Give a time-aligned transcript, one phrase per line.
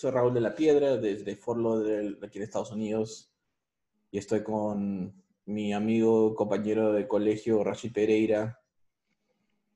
[0.00, 3.32] Eh, soy Raúl de la Piedra, desde Fort Lauderdale, aquí en Estados Unidos,
[4.10, 5.12] y estoy con
[5.46, 8.58] mi amigo, compañero de colegio, Rashid Pereira.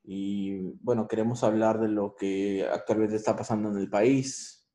[0.05, 4.66] Y bueno, queremos hablar de lo que actualmente está pasando en el país.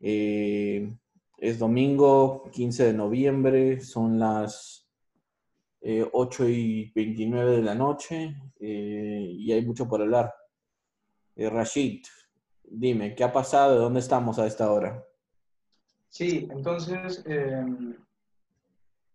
[0.00, 0.96] Eh,
[1.38, 4.88] es domingo 15 de noviembre, son las
[5.82, 10.32] 8 eh, y 29 de la noche y hay mucho por hablar.
[11.36, 12.02] Rashid,
[12.72, 13.74] Dime, ¿qué ha pasado?
[13.74, 15.04] ¿De dónde estamos a esta hora?
[16.08, 17.96] Sí, entonces em,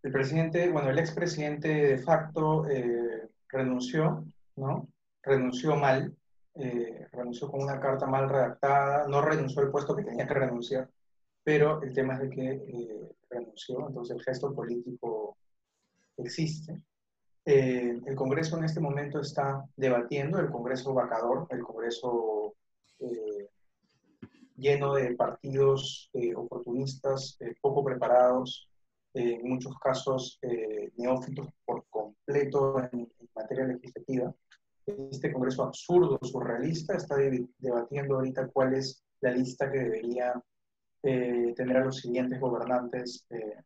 [0.02, 4.86] el presidente, bueno, el expresidente de facto eh, renunció, ¿no?
[5.22, 6.14] Renunció mal,
[6.54, 10.90] eh, renunció con una carta mal redactada, no renunció al puesto que tenía que renunciar,
[11.42, 15.38] pero el tema es de que eh, renunció, entonces el gesto político
[16.18, 16.82] existe.
[17.46, 22.54] el Congreso en este momento está debatiendo, el Congreso vacador, el Congreso
[24.56, 28.68] lleno de partidos eh, oportunistas, eh, poco preparados,
[29.14, 30.38] eh, en muchos casos
[30.96, 34.34] neófitos por completo en, materia legislativa.
[34.86, 37.16] Este Congreso absurdo, surrealista, está
[37.58, 40.32] debatiendo ahorita cuál es la lista que debería
[41.02, 43.62] tener a los siguientes gobernantes de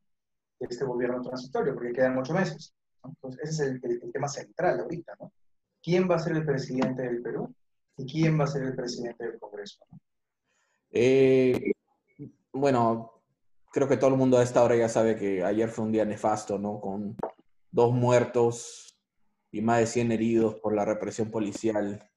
[0.59, 2.75] este gobierno transitorio, porque quedan ocho meses.
[3.05, 5.33] Entonces, ese es el, tema central ahorita, ¿no?
[5.83, 7.55] ¿Quién va a ser el presidente del Perú
[7.97, 9.85] y quién va a ser el presidente del Congreso?
[9.91, 10.01] ¿no?
[10.93, 11.73] Eh,
[12.53, 13.23] bueno,
[13.73, 16.05] creo que todo el mundo a esta hora ya sabe que ayer fue un día
[16.05, 16.81] nefasto, ¿no?
[16.81, 17.17] Con
[17.71, 18.99] dos muertos
[19.53, 22.09] y más de 100 heridos por la represión policial.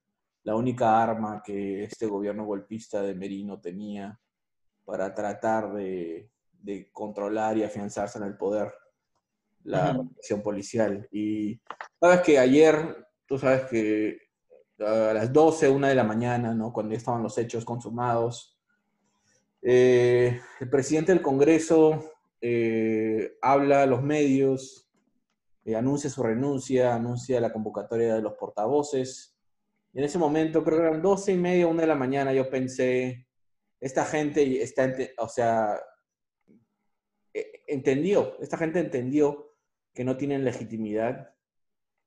[0.42, 4.20] La única arma que este gobierno golpista de Merino tenía
[4.84, 6.30] para tratar de,
[6.92, 8.74] controlar y afianzarse en el poder,
[9.64, 11.08] la represión policial.
[11.10, 11.60] Y
[12.00, 14.18] sabes que ayer, tú sabes que
[14.80, 16.72] a las 12, una de la mañana, ¿no?
[16.72, 18.53] Cuando ya estaban los hechos consumados,
[19.66, 24.90] eh, el presidente del Congreso eh, habla a los medios,
[25.64, 29.34] eh, anuncia su renuncia, anuncia la convocatoria de los portavoces.
[29.94, 32.50] Y en ese momento, creo que eran doce y media, una de la mañana, yo
[32.50, 33.26] pensé,
[33.80, 35.80] esta gente está, o sea,
[37.66, 39.54] entendió, esta gente entendió
[39.94, 41.34] que no tienen legitimidad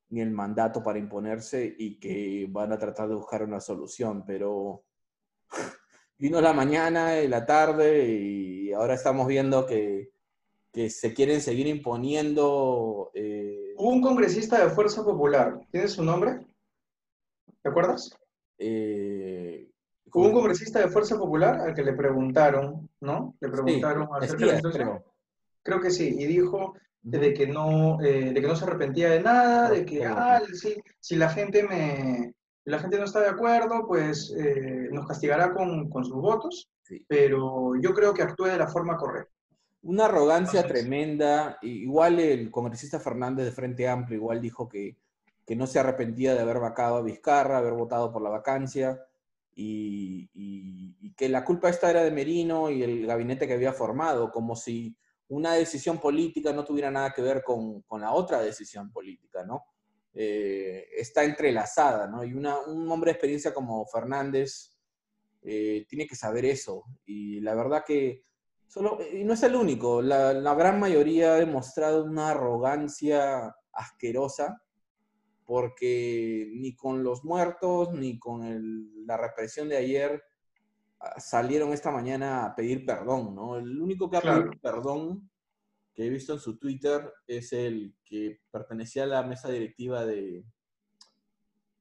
[0.09, 4.85] ni el mandato para imponerse y que van a tratar de buscar una solución, pero
[6.17, 10.09] vino la mañana y la tarde y ahora estamos viendo que,
[10.89, 13.09] se quieren seguir imponiendo.
[13.15, 16.45] Eh, Hubo un congresista de Fuerza Popular, ¿tiene su nombre?
[17.63, 18.15] ¿Te acuerdas?
[18.59, 19.67] Eh,
[20.13, 23.35] Hubo un congresista de Fuerza Popular al que le preguntaron, ¿no?
[23.39, 25.03] Le preguntaron acerca de la creo.
[25.63, 29.21] creo que sí, y dijo de que no, eh, de que no se arrepentía de
[29.21, 30.41] nada, de que, ah,
[30.99, 32.35] si la gente me,
[32.67, 36.69] la gente no está de acuerdo, pues eh, nos castigará con, sus votos,
[37.07, 39.31] pero yo creo que actúe de la forma correcta.
[39.83, 41.59] Una arrogancia tremenda.
[41.61, 44.97] Igual el congresista Fernández de Frente Amplio igual dijo que,
[45.55, 49.01] no se arrepentía de haber vacado a Vizcarra, haber votado por la vacancia,
[49.55, 50.27] y,
[51.15, 54.93] que la culpa esta era de Merino y el gabinete que había formado, como si
[55.29, 59.63] una decisión política no tuviera nada que ver con, con la otra decisión política, ¿no?
[60.19, 62.23] Eh, está entrelazada, ¿no?
[62.23, 64.75] Y un hombre de experiencia como Fernández
[65.43, 66.85] eh, tiene que saber eso.
[67.05, 68.25] Y la verdad que,
[68.65, 74.59] solo, y no es el único, la, gran mayoría ha demostrado una arrogancia asquerosa,
[75.45, 80.23] porque ni con los muertos, ni con la represión de ayer
[80.99, 83.57] ah, salieron esta mañana a pedir perdón, ¿no?
[83.59, 85.29] El único que ha pedido perdón
[85.97, 90.45] que he visto en su Twitter es el que pertenecía a la mesa directiva de,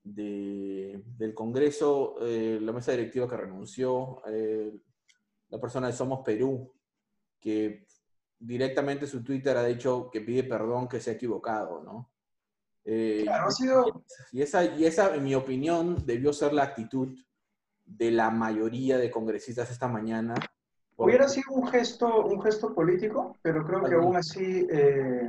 [0.03, 4.73] del Congreso, eh, la mesa directiva que renunció, eh,
[5.51, 6.73] la persona de Somos Perú,
[7.39, 7.87] que
[8.39, 12.11] directamente su Twitter ha dicho que pide perdón, que se ha equivocado, ¿no?
[12.87, 14.07] Eh, claro, ha sido...
[14.33, 17.15] Y esa, y esa, en mi opinión, debió ser la actitud
[17.85, 20.37] de la mayoría de congresistas esta mañana,
[20.97, 25.29] Hubiera sido un gesto, un gesto político, pero creo que aún así eh,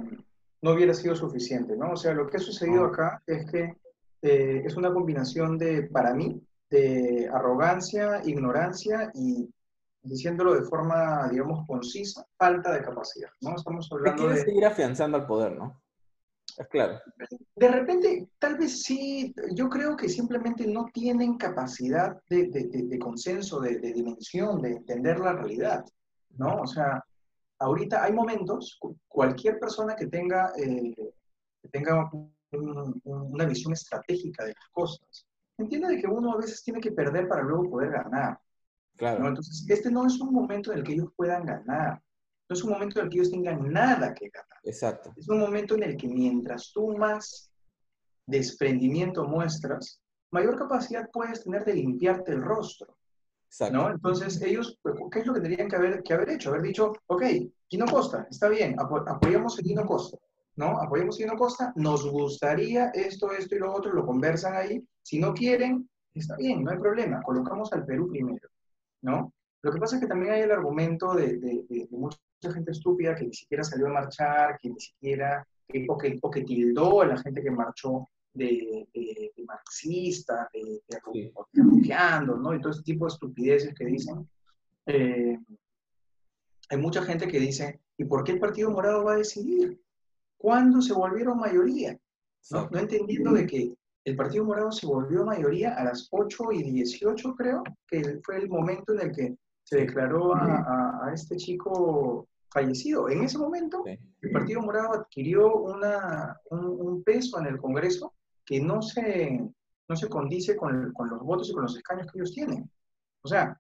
[0.62, 1.92] no hubiera sido suficiente, ¿no?
[1.92, 3.76] O sea, lo que ha sucedido acá es que
[4.22, 9.50] eh, es una combinación de, para mí, de arrogancia, ignorancia y,
[10.02, 13.56] diciéndolo de forma, digamos, concisa, falta de capacidad, ¿no?
[13.56, 14.38] Estamos hablando de...
[14.38, 15.82] seguir afianzando al poder, ¿no?
[16.58, 17.00] Es claro.
[17.56, 23.78] De repente, tal vez sí, yo creo que simplemente no tienen capacidad de, consenso, de,
[23.78, 25.86] dimensión, de entender la realidad,
[26.32, 26.62] ¿no?
[26.62, 27.04] O sea,
[27.60, 30.96] ahorita hay momentos, cualquier persona que tenga, eh,
[31.62, 32.10] que tenga
[32.52, 35.28] una visión estratégica de las cosas,
[35.60, 38.40] entiende de que uno a veces tiene que perder para luego poder ganar.
[38.96, 39.28] Claro.
[39.28, 42.02] Entonces, este no es un momento en el que ellos puedan ganar.
[42.50, 44.60] No es un momento en el que ellos tengan nada que ganar.
[44.64, 45.14] Exacto.
[45.18, 47.52] Es un momento en el que mientras tú más
[48.26, 50.02] desprendimiento muestras,
[50.32, 52.98] mayor capacidad puedes tener de limpiarte el rostro.
[53.48, 53.78] Exacto.
[53.78, 53.90] ¿no?
[53.92, 54.78] Entonces, ellos,
[55.12, 56.50] ¿qué es lo que tendrían que haber, que haber hecho?
[56.50, 57.24] Haber dicho, ok,
[57.68, 60.18] Quino Costa, está bien, apoyamos a Quino Costa,
[60.56, 60.80] ¿no?
[60.82, 64.86] Apoyamos a Quino Costa, nos gustaría esto, esto y lo otro, lo conversan ahí.
[65.02, 68.50] Si no quieren, está bien, no hay problema, colocamos al Perú primero,
[69.02, 69.34] ¿no?
[69.62, 71.88] Lo que pasa es que también hay el argumento de, de,
[72.42, 75.46] mucha gente estúpida que ni siquiera salió a marchar, que ni siquiera,
[75.88, 80.82] o, que, o que tildó a la gente que marchó de, de, de marxista, de,
[80.88, 81.32] de
[82.26, 82.54] ¿no?
[82.54, 84.30] Y todo ese tipo de estupideces que dicen.
[84.86, 85.38] Eh,
[86.70, 89.80] hay mucha gente que dice, ¿y por qué el Partido Morado va a decidir?
[90.38, 91.98] ¿Cuándo se volvieron mayoría?
[92.52, 92.70] ¿No?
[92.70, 93.74] no entendiendo de que
[94.06, 98.48] el Partido Morado se volvió mayoría a las 8 y 18, creo, que fue el
[98.48, 99.36] momento en el que
[99.68, 103.10] se declaró a, este chico fallecido.
[103.10, 108.14] En ese momento, el Partido Morado adquirió una, un, peso en el Congreso
[108.46, 109.46] que no se,
[109.90, 112.72] no se condice con, con, los votos y con los escaños que ellos tienen.
[113.22, 113.60] O sea,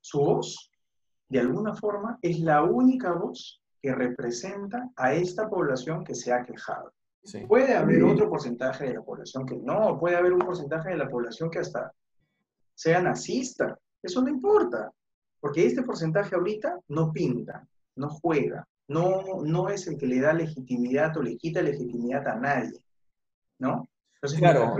[0.00, 0.70] su voz,
[1.28, 6.46] de alguna forma, es la única voz que representa a esta población que se ha
[6.46, 6.94] quejado.
[7.46, 11.10] Puede haber otro porcentaje de la población que no, puede haber un porcentaje de la
[11.10, 11.92] población que hasta
[12.74, 13.78] sea nazista.
[14.02, 14.90] Eso no importa,
[15.42, 17.66] porque este porcentaje ahorita no pinta,
[17.96, 22.36] no juega, no, no es el que le da legitimidad o le quita legitimidad a
[22.36, 22.78] nadie,
[23.58, 23.88] ¿no?
[24.14, 24.76] Entonces, claro.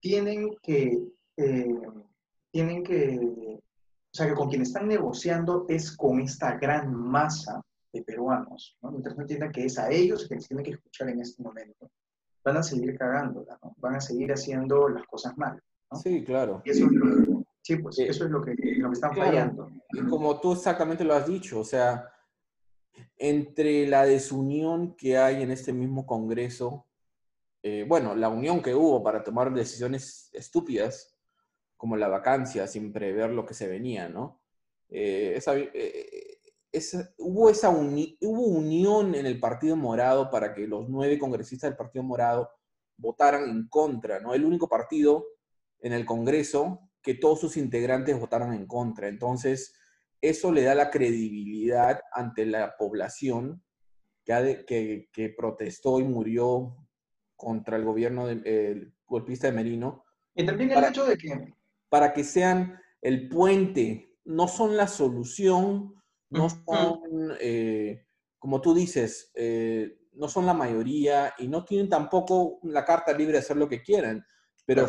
[0.00, 0.98] tienen que,
[1.36, 1.78] eh,
[2.50, 8.02] tienen que, o sea, que con quien están negociando es con esta gran masa de
[8.02, 8.90] peruanos, ¿no?
[8.90, 11.88] Mientras no entiendan que es a ellos que les tienen que escuchar en este momento,
[12.44, 13.76] van a seguir cagándola, ¿no?
[13.76, 15.98] Van a seguir haciendo las cosas mal, ¿no?
[15.98, 16.62] Sí, claro.
[16.64, 19.72] eso es lo que, sí, pues eh, eso es lo que, lo que están fallando.
[19.92, 22.08] Y como tú exactamente lo has dicho, o sea,
[23.16, 26.86] entre la desunión que hay en este mismo Congreso
[27.66, 31.16] eh, bueno, la unión que hubo para tomar decisiones estúpidas,
[31.78, 34.42] como la vacancia, sin prever lo que se venía, ¿no?
[34.90, 35.40] Eh,
[35.72, 36.38] eh,
[37.16, 42.02] hubo, esa hubo unión en el Partido Morado para que los nueve congresistas del Partido
[42.02, 42.50] Morado
[42.98, 44.34] votaran en contra, ¿no?
[44.34, 45.24] El único partido
[45.80, 49.06] en el Congreso que todos sus integrantes votaron en contra.
[49.06, 49.74] Entonces,
[50.20, 53.62] eso le da la credibilidad ante la población
[54.24, 56.76] que, que protestó y murió
[57.36, 60.04] contra el gobierno del golpista de Merino.
[60.34, 61.54] Y también el hecho de que...
[61.88, 65.94] Para que sean el puente, no son la solución,
[66.30, 68.06] no son, eh,
[68.38, 73.34] como tú dices, eh, no son la mayoría y no tienen tampoco la carta libre
[73.34, 74.24] de hacer lo que quieran,
[74.66, 74.88] pero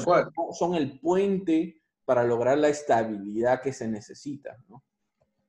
[0.51, 4.55] son, el puente para lograr la estabilidad que se necesita.
[4.69, 4.83] ¿no?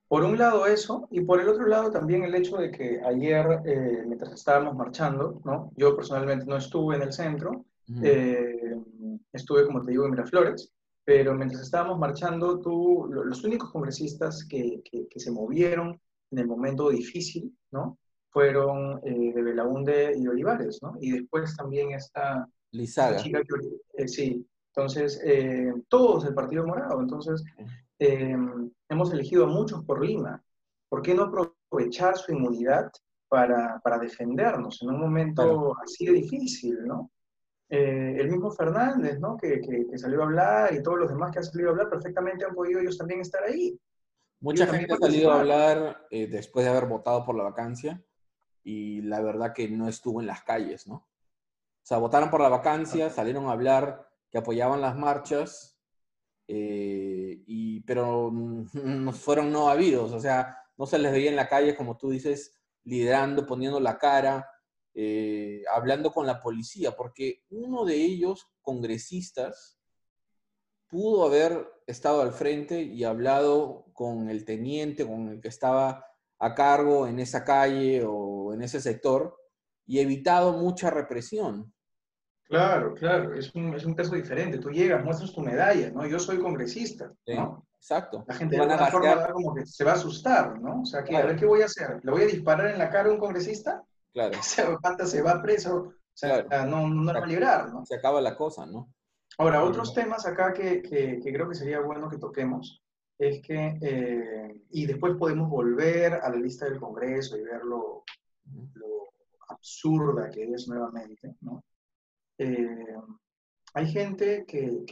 [0.09, 3.61] Por un lado eso, y por el otro lado también el hecho de que ayer,
[3.65, 5.73] eh, mientras estábamos marchando, ¿no?
[5.77, 7.65] yo personalmente no estuve en el centro,
[8.03, 8.77] eh,
[9.33, 10.73] estuve, como te digo, en Miraflores,
[11.05, 16.01] pero mientras estábamos marchando, tú, los únicos congresistas que, que, se movieron
[16.33, 17.99] en el momento difícil, ¿no?
[18.31, 20.97] Fueron eh, de Belaunde y Olivares, ¿no?
[21.01, 22.49] Y después también está...
[22.73, 23.21] Lizaga.
[24.07, 24.45] sí,
[24.77, 25.21] entonces,
[25.89, 27.43] todos del Partido Morado, entonces...
[27.99, 30.43] Em, hemos elegido a muchos por Lima.
[30.89, 32.91] ¿Por qué no aprovechar su inmunidad
[33.29, 37.11] para, para defendernos en un momento así de difícil, ¿no?
[37.69, 39.37] Eh, el mismo Fernández, ¿no?
[39.37, 42.45] Que, que, salió a hablar y todos los demás que han salido a hablar perfectamente
[42.45, 43.77] han podido ellos también estar ahí.
[44.41, 48.01] Mucha gente ha salido a hablar eh, después de haber votado por la vacancia
[48.63, 50.95] y la verdad que no estuvo en las calles, ¿no?
[50.97, 55.79] O sea, votaron por la vacancia, salieron a hablar que apoyaban las marchas
[56.49, 58.31] eh, y, pero
[58.73, 62.11] no fueron no habidos, o sea, no se les veía en la calle, como tú
[62.11, 62.55] dices,
[62.85, 64.49] liderando, poniendo la cara,
[64.95, 69.79] eh, hablando con la policía, porque uno de ellos, congresistas,
[70.89, 76.05] pudo haber estado al frente y hablado con el teniente, con el que estaba
[76.39, 79.37] a cargo en esa calle o en ese sector
[79.87, 81.73] y evitado mucha represión.
[82.49, 84.59] Claro, claro, es un, es un caso diferente.
[84.59, 86.07] Tú llegas, muestras tu medalla, ¿no?
[86.07, 87.67] Yo soy congresista, ¿no?
[87.77, 88.25] exacto.
[88.27, 90.83] La gente de alguna forma como que se va a asustar, ¿no?
[90.83, 92.01] O sea, que, a ver, ¿qué voy a hacer?
[92.03, 93.83] ¿Le voy a disparar en la cara a un congresista?
[94.13, 94.35] Claro.
[94.43, 94.65] Se,
[95.07, 97.85] se va preso, o sea, no, no va a librar, ¿no?
[97.85, 98.93] Se acaba la cosa, ¿no?
[99.39, 102.83] Ahora, otros temas acá que, que, que, creo que sería bueno que toquemos
[103.19, 108.05] es que, eh, y después podemos volver a la lista del Congreso y ver lo,
[108.75, 109.11] lo
[109.49, 111.63] absurda que es nuevamente, ¿no?
[112.39, 112.97] Eh,
[113.75, 114.85] hay gente que,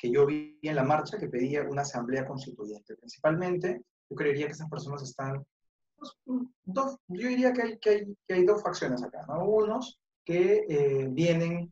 [0.00, 2.96] que yo vi en la marcha que pedía una asamblea constituyente.
[2.96, 5.44] Principalmente, yo creería que esas personas están,
[5.94, 6.12] pues,
[6.64, 9.44] dos, yo diría que hay, que hay, que hay dos facciones acá, ¿no?
[9.44, 11.70] Unos que eh, vienen,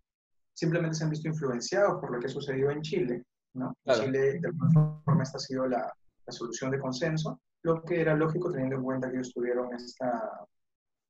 [0.53, 3.25] simplemente se han visto influenciados por lo que ha sucedido en Chile,
[3.55, 3.75] ¿no?
[3.85, 5.91] En Chile, de alguna forma, esta ha sido la,
[6.27, 10.47] la solución de consenso, lo que era lógico teniendo en cuenta que ellos tuvieron esta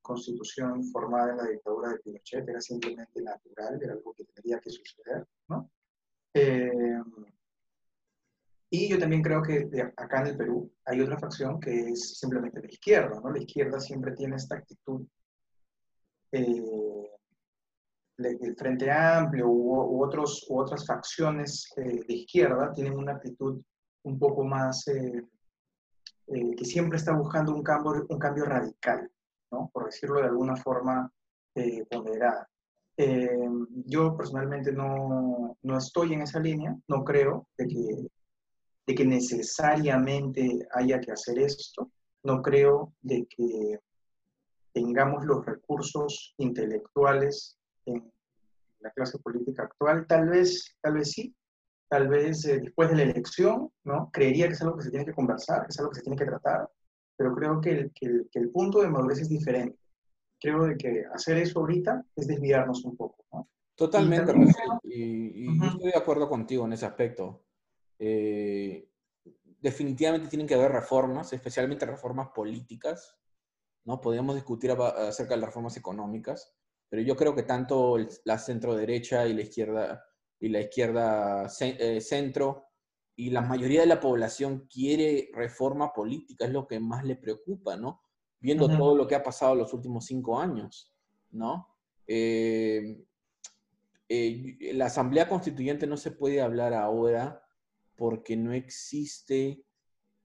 [0.08, 4.70] constitución formada en la dictadura de Pinochet, era simplemente natural, era algo que tendría que
[4.70, 5.70] suceder, ¿no?
[6.32, 7.02] Eh,
[8.70, 12.60] y yo también creo que acá en el Perú hay otra facción que es simplemente
[12.60, 13.30] la izquierda, ¿no?
[13.30, 15.06] La izquierda siempre tiene esta actitud,
[16.32, 17.10] eh,
[18.16, 23.60] el Frente Amplio u, otros, u otras facciones eh, de izquierda tienen una actitud
[24.04, 24.84] un poco más,
[26.26, 29.10] que siempre está buscando un cambio, un cambio radical,
[29.50, 29.70] ¿no?
[29.72, 31.10] Por decirlo de alguna forma
[31.90, 32.48] ponderada.
[32.96, 33.48] Eh,
[33.86, 38.08] yo personalmente no, no, estoy en esa línea, no creo de que,
[38.86, 41.90] de que necesariamente haya que hacer esto,
[42.24, 43.78] no creo de que
[44.72, 48.12] tengamos los recursos intelectuales en
[48.80, 51.34] la clase política actual, tal vez, tal vez sí,
[51.88, 54.10] tal vez eh, después de la elección, ¿no?
[54.12, 56.18] Creería que es algo que se tiene que conversar, que es algo que se tiene
[56.18, 56.68] que tratar,
[57.18, 59.78] pero creo que el, que el, que el punto de madurez es diferente
[60.40, 63.24] creo de que hacer eso ahorita es desviarnos un poco.
[63.32, 63.48] ¿no?
[63.74, 64.32] Totalmente,
[64.84, 67.44] y, y, estoy de acuerdo contigo en ese aspecto.
[67.98, 68.88] Eh,
[69.60, 73.16] definitivamente tienen que haber reformas, especialmente reformas políticas,
[73.84, 74.00] ¿no?
[74.00, 76.54] Podríamos discutir acerca de las reformas económicas,
[76.88, 80.04] pero yo creo que tanto la centro derecha y la izquierda
[80.40, 82.67] y la izquierda eh, centro
[83.18, 87.76] y la mayoría de la población quiere reforma política, es lo que más le preocupa,
[87.76, 88.00] ¿no?
[88.40, 90.94] viendo todo lo que ha pasado los últimos cinco años,
[91.30, 91.68] ¿no?
[92.06, 93.04] Eh,
[94.08, 97.42] eh, la Asamblea Constituyente no se puede hablar ahora
[97.96, 99.64] porque no existe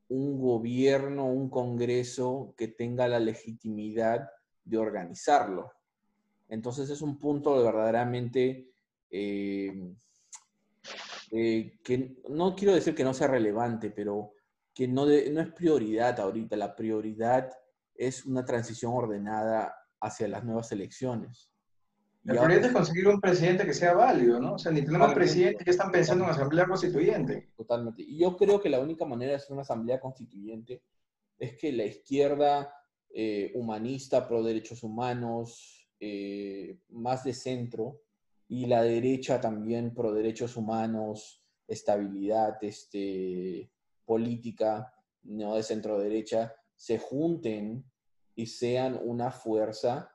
[0.07, 4.29] un gobierno, un Congreso que tenga la legitimidad
[4.63, 5.71] de organizarlo.
[6.47, 8.71] Entonces es un punto de verdaderamente
[9.09, 9.95] eh,
[11.31, 14.33] que no quiero decir que no sea relevante, pero
[14.73, 16.55] que no, no es prioridad ahorita.
[16.55, 17.51] La prioridad
[17.95, 21.49] es una transición ordenada hacia las nuevas elecciones.
[22.23, 24.53] La prioridad es conseguir un presidente que sea válido, ¿no?
[24.53, 27.51] O sea, ni tenemos presidente que están pensando en una asamblea constituyente.
[27.57, 28.01] Totalmente.
[28.01, 30.81] Y yo creo que la única manera de hacer una asamblea constituyente
[31.37, 32.73] es que la izquierda
[33.13, 38.01] eh, humanista, pro derechos humanos, eh, más de centro,
[38.47, 43.71] y la derecha también pro derechos humanos, estabilidad este,
[44.05, 47.85] política, no de centro derecha, se junten
[48.35, 50.11] y sean una fuerza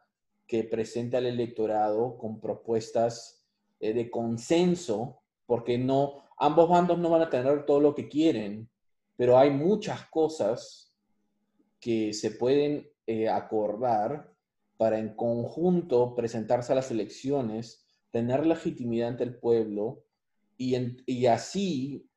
[0.47, 3.47] que presente al electorado con propuestas
[3.81, 8.69] eh, de consenso, porque no, ambos bandos no van a tener todo lo que quieren,
[9.17, 10.95] pero hay muchas cosas
[11.81, 14.33] que se pueden eh, acordar
[14.77, 20.05] para en conjunto presentarse a las elecciones, tener legitimidad ante el pueblo
[20.57, 22.09] y, y así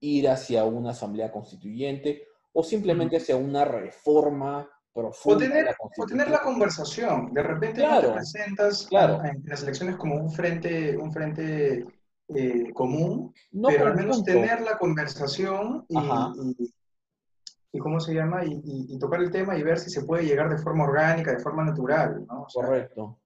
[0.00, 5.36] ir hacia una asamblea constituyente o simplemente hacia una reforma profunda.
[5.36, 7.32] O tener, o tener la conversación.
[7.32, 9.22] De repente te presentas claro.
[9.24, 11.86] en las elecciones como un frente, un frente
[12.28, 13.32] eh, común,
[13.66, 16.74] pero al menos tener la conversación y, y,
[17.78, 18.44] ¿cómo se llama?
[18.44, 21.64] Y, tocar el tema y ver si se puede llegar de forma orgánica, de forma
[21.64, 22.46] natural, ¿no?
[22.52, 23.18] Correcto.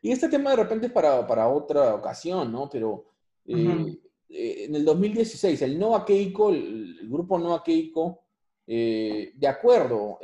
[0.00, 2.68] Y este tema de repente es para, para otra ocasión, ¿no?
[2.68, 3.04] Pero
[3.46, 8.24] eh, eh, en el 2016, el No a Keiko, el, el grupo No a Keiko,
[8.66, 10.18] eh, de acuerdo,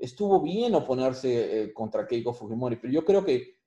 [0.00, 3.58] estuvo bien oponerse contra Keiko Fujimori, pero yo creo que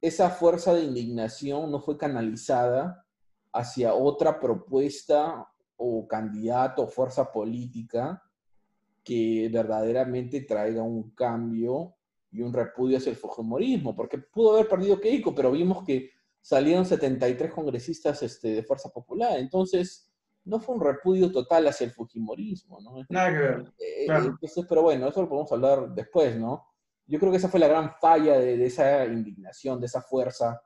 [0.00, 3.04] esa fuerza de indignación no fue canalizada
[3.52, 8.23] hacia otra propuesta o candidato o fuerza política
[9.04, 11.94] que verdaderamente traiga un cambio
[12.32, 16.84] y un repudio hacia el Fujimorismo, porque pudo haber perdido Keiko, pero vimos que salieron
[16.84, 19.38] 73 congresistas este, de Fuerza Popular.
[19.38, 20.10] Entonces,
[20.44, 23.04] no fue un repudio total hacia el Fujimorismo, ¿no?
[23.08, 23.72] Nada que ver.
[23.78, 26.66] Eh, entonces, pero bueno, eso lo podemos hablar después, ¿no?
[27.06, 30.60] Yo creo que esa fue la gran falla de, esa indignación, de esa fuerza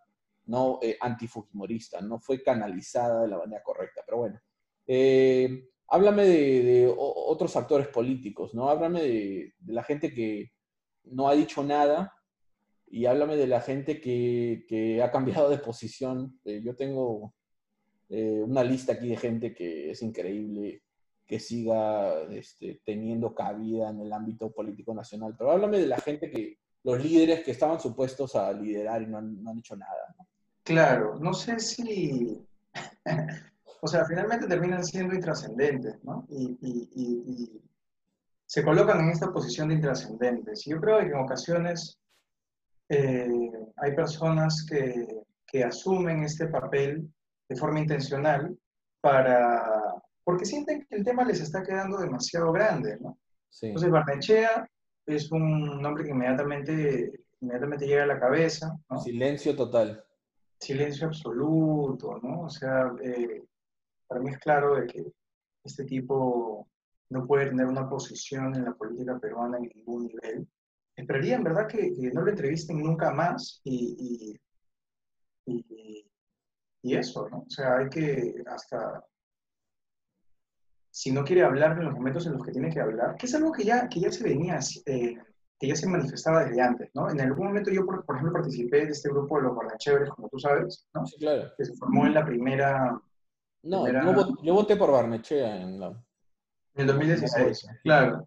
[0.46, 4.40] no eh, antifujimorista, no fue canalizada de la manera correcta, pero bueno.
[4.86, 8.68] Eh, háblame de, otros actores políticos, ¿no?
[8.68, 10.52] Háblame de, la gente que
[11.04, 12.14] no ha dicho nada
[12.86, 16.38] y háblame de la gente que, ha cambiado de posición.
[16.44, 17.34] yo tengo
[18.08, 20.82] eh, una lista aquí de gente que es increíble
[21.26, 25.34] que siga este, teniendo cabida en el ámbito político nacional.
[25.36, 29.18] Pero háblame de la gente que, los líderes que estaban supuestos a liderar y no
[29.18, 30.14] han, hecho nada.
[30.62, 32.46] Claro, no sé si,
[33.80, 36.26] o sea, finalmente terminan siendo intrascendentes, ¿no?
[36.28, 37.62] Y, y, y,
[38.46, 40.66] se colocan en esta posición de intrascendentes.
[40.66, 41.98] Y yo creo que en ocasiones
[42.88, 43.28] eh,
[43.76, 45.06] hay personas que,
[45.46, 47.12] que, asumen este papel
[47.46, 48.56] de forma intencional
[49.02, 49.62] para,
[50.24, 53.18] porque sienten que el tema les está quedando demasiado grande, ¿no?
[53.60, 54.68] Entonces, Barnechea
[55.06, 58.78] es un nombre que inmediatamente, inmediatamente llega a la cabeza.
[58.90, 58.98] ¿no?
[59.00, 60.04] Silencio total.
[60.58, 62.42] Silencio absoluto, ¿no?
[62.42, 63.42] O sea, eh,
[64.08, 65.04] para mí es claro de que
[65.64, 66.68] este tipo
[67.10, 70.48] no puede tener una posición en la política peruana en ningún nivel.
[70.96, 74.40] Esperaría en verdad que, no lo entrevisten nunca más y,
[75.46, 76.04] y,
[76.82, 77.44] y, eso, ¿no?
[77.46, 79.04] O sea, hay que hasta
[80.90, 83.34] si no quiere hablar en los momentos en los que tiene que hablar, que es
[83.34, 85.16] algo que ya, que ya se venía, eh,
[85.58, 87.08] que ya se manifestaba desde antes, ¿no?
[87.08, 90.40] En algún momento yo, por, ejemplo, participé de este grupo de los Barnechéveres, como tú
[90.40, 91.06] sabes, ¿no?
[91.06, 91.52] Sí, claro.
[91.56, 93.00] Que se formó en la primera...
[93.62, 93.86] No,
[94.42, 95.88] Yo, voté, por Barnechea en, la...
[95.88, 95.96] en
[96.76, 98.24] el 2016, claro.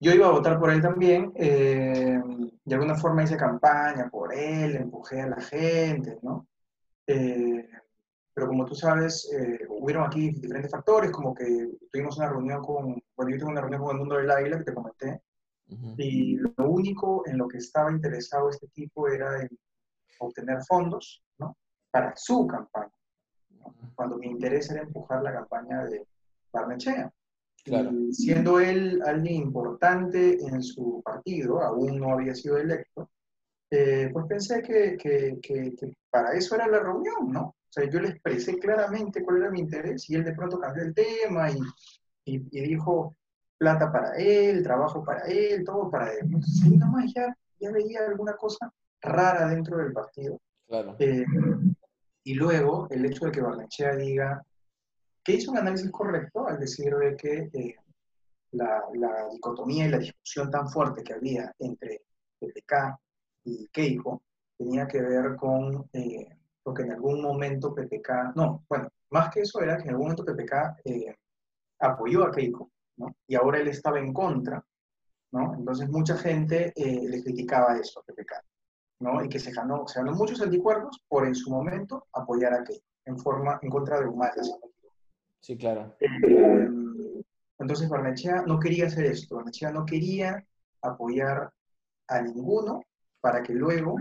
[0.00, 2.20] Yo iba a votar por él también, eh,
[2.64, 6.46] de alguna forma hice campaña por él, empujé a la gente, ¿no?
[7.06, 7.68] Eh,
[8.34, 13.02] pero como tú sabes, eh, hubieron aquí diferentes factores, como que tuvimos una reunión con,
[13.16, 15.22] bueno, yo tuve una reunión con el mundo del águila que te comenté,
[15.96, 19.48] y lo único en lo que estaba interesado este tipo era en
[20.18, 21.56] obtener fondos, ¿no?
[21.90, 22.92] Para su campaña,
[23.94, 26.06] cuando mi interés era empujar la campaña de
[26.52, 27.12] Barnechea.
[27.64, 27.90] Claro.
[27.92, 33.10] Y siendo él alguien importante en su partido, aún no había sido electo,
[33.70, 37.42] eh, pues pensé que, que, que, que, para eso era la reunión, ¿no?
[37.42, 40.84] O sea, yo le expresé claramente cuál era mi interés y él de pronto cambió
[40.84, 41.58] el tema y,
[42.24, 43.16] y, dijo
[43.58, 46.20] plata para él, trabajo para él, todo para él.
[46.22, 50.40] Entonces nomás ya, ya veía alguna cosa rara dentro del partido.
[50.68, 50.94] Claro.
[50.98, 51.24] Eh,
[52.24, 54.44] y luego el hecho de que Barnechea diga
[55.22, 57.76] que hizo un análisis correcto al decir de que eh,
[58.52, 58.82] la,
[59.30, 62.02] dicotomía y la discusión tan fuerte que había entre
[62.38, 62.98] PPK
[63.44, 64.22] y Keiko
[64.56, 66.28] tenía que ver con eh,
[66.62, 70.24] porque en algún momento PPK, no, bueno, más que eso era que en algún momento
[70.24, 71.14] PPK eh,
[71.80, 72.70] apoyó a Keiko.
[73.26, 74.64] Y ahora él estaba en contra,
[75.32, 75.54] ¿no?
[75.54, 78.32] Entonces mucha gente le criticaba eso a PPK,
[79.04, 79.22] ¿no?
[79.22, 82.86] Y que se ganó, se ganó muchos anticuerpos por en su momento apoyar a Keiko,
[83.04, 84.42] en forma, en contra de Humala.
[85.40, 85.94] Sí, claro.
[86.00, 86.68] Eh,
[87.58, 90.42] entonces Barnechea no quería hacer esto, Barnechea no quería
[90.80, 91.52] apoyar
[92.08, 92.82] a ninguno
[93.20, 93.96] para que luego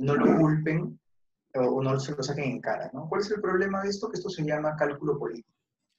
[0.00, 0.98] no lo culpen
[1.54, 2.90] o no se lo saquen en cara.
[2.92, 3.08] ¿no?
[3.08, 4.08] ¿Cuál es el problema de esto?
[4.08, 5.48] Que esto se llama cálculo político.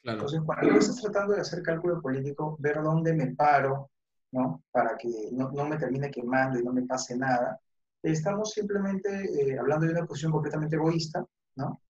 [0.03, 3.89] Entonces, cuando tú estás tratando de hacer cálculo político, ver dónde me paro,
[4.33, 4.61] ¿no?
[4.71, 7.57] Para que no, no me termine quemando y no me pase nada,
[8.11, 11.81] estamos simplemente eh, hablando de una posición completamente egoísta, ¿no?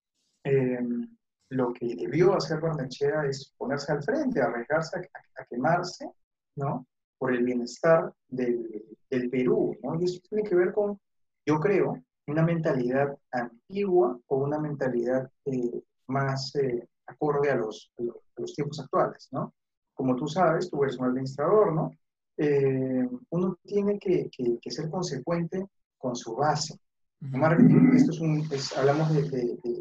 [0.44, 1.16] Em,
[1.50, 6.10] lo que debió hacer Barnechea es ponerse al frente, arriesgarse a, a, quemarse,
[6.56, 6.88] ¿no?
[7.18, 10.00] Por el bienestar del, del Perú, ¿no?
[10.00, 11.00] Y eso tiene que ver con,
[11.46, 17.92] yo creo, una mentalidad antigua o una mentalidad eh, más eh, acorde a los,
[18.38, 19.54] los, tiempos actuales, ¿no?
[19.94, 21.92] Como tú sabes, tú eres un administrador, ¿no?
[22.38, 25.68] Eh, uno tiene que, que, ser consecuente
[26.04, 26.78] con su base.
[27.22, 29.22] Marketing, esto es un, hablamos de,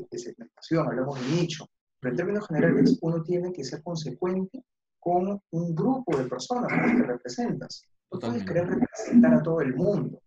[0.08, 1.66] de, segmentación, hablamos de nicho,
[1.98, 4.62] pero en términos generales uno tiene que ser consecuente
[5.00, 7.82] con un grupo de personas que representas.
[8.12, 10.22] No puedes querer representar a todo el mundo.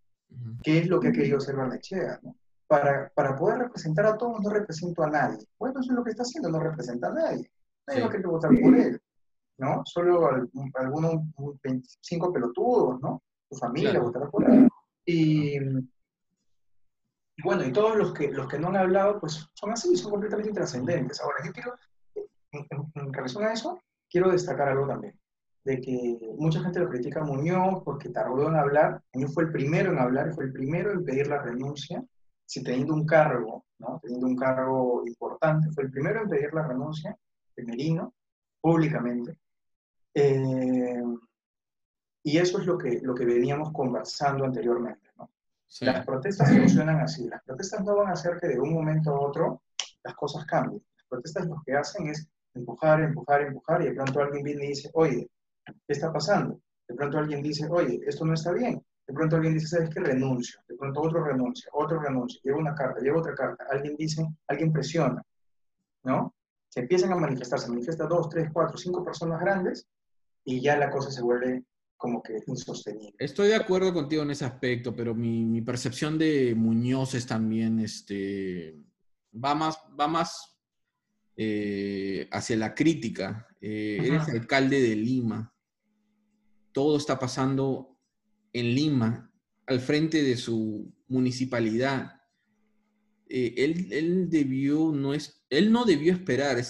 [0.62, 2.20] ¿Qué es lo que ha querido hacer Barnechea?
[2.22, 2.36] ¿no?
[2.68, 5.48] Para, para, poder representar a todos no represento a nadie.
[5.58, 7.50] Bueno, eso es lo que está haciendo, no representa a nadie.
[7.88, 9.00] Nadie va a querer votar por él,
[9.60, 9.82] ¿no?
[9.86, 10.30] Solo
[10.74, 11.22] algunos
[11.64, 13.24] 25 pelotudos, ¿no?
[13.50, 14.68] Tu familia votará por él.
[15.06, 15.60] Y,
[17.44, 20.50] bueno, y todos los que, los que no han hablado, pues son así, son completamente
[20.50, 21.22] intrascendentes.
[21.22, 21.76] Ahora, yo quiero,
[22.52, 25.18] en relación a eso, quiero destacar algo también
[25.66, 29.02] de que mucha gente lo critica a Muñoz porque tardó en hablar.
[29.14, 32.04] Muñoz fue el primero en hablar, fue el primero en pedir la renuncia,
[32.46, 34.00] si teniendo un cargo, ¿no?
[34.02, 37.18] teniendo un cargo importante, fue el primero en pedir la renuncia,
[37.56, 38.14] primerino,
[38.62, 39.40] públicamente.
[40.14, 41.02] Eh,
[42.26, 45.10] y eso es lo que, lo que veníamos conversando anteriormente.
[45.18, 45.30] ¿no?
[45.82, 47.28] Las protestas funcionan así.
[47.28, 49.62] Las protestas no van a hacer que de un momento a otro
[50.04, 50.84] las cosas cambien.
[50.98, 54.70] Las protestas lo que hacen es empujar, empujar, empujar, y de pronto alguien viene y
[54.70, 55.30] dice, oye,
[55.66, 56.60] ¿Qué está pasando?
[56.88, 58.84] De pronto alguien dice, oye, esto no está bien.
[59.08, 60.00] De pronto alguien dice, ¿sabes qué?
[60.00, 60.60] Renuncio.
[60.68, 62.40] De pronto otro renuncia, otro renuncia.
[62.44, 63.66] Llega una carta, llega otra carta.
[63.70, 65.22] Alguien dice, alguien presiona.
[66.04, 66.34] ¿No?
[66.70, 69.88] Se empiezan a manifestar, se manifiestan dos, tres, cuatro, cinco personas grandes
[70.44, 71.64] y ya la cosa se vuelve
[71.98, 73.16] como que insostenible.
[73.18, 77.80] Estoy de acuerdo contigo en ese aspecto, pero mi, mi percepción de Muñoz es también,
[77.80, 78.78] este,
[79.34, 80.56] va más, va más
[81.38, 83.48] eh, hacia la crítica.
[83.60, 85.54] Eh, eres alcalde de Lima.
[86.72, 87.98] Todo está pasando
[88.54, 89.32] en Lima,
[89.66, 92.22] al frente de su municipalidad.
[93.28, 96.64] Eh, él, debió, no es, él no debió esperar.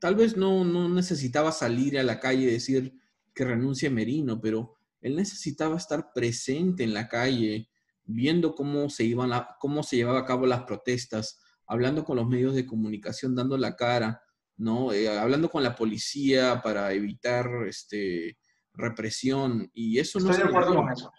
[0.00, 2.98] tal vez no, no necesitaba salir a la calle y decir
[3.36, 7.68] que renuncie Merino, pero él necesitaba estar presente en la calle,
[8.04, 12.54] viendo cómo se, iban cómo se llevaba a cabo las protestas, hablando con los medios
[12.54, 14.22] de comunicación, dando la cara,
[14.56, 14.90] ¿no?
[14.92, 18.38] Eh, hablando con la policía para evitar este,
[18.72, 19.70] represión.
[19.74, 21.12] Y eso no Estoy de acuerdo con eso.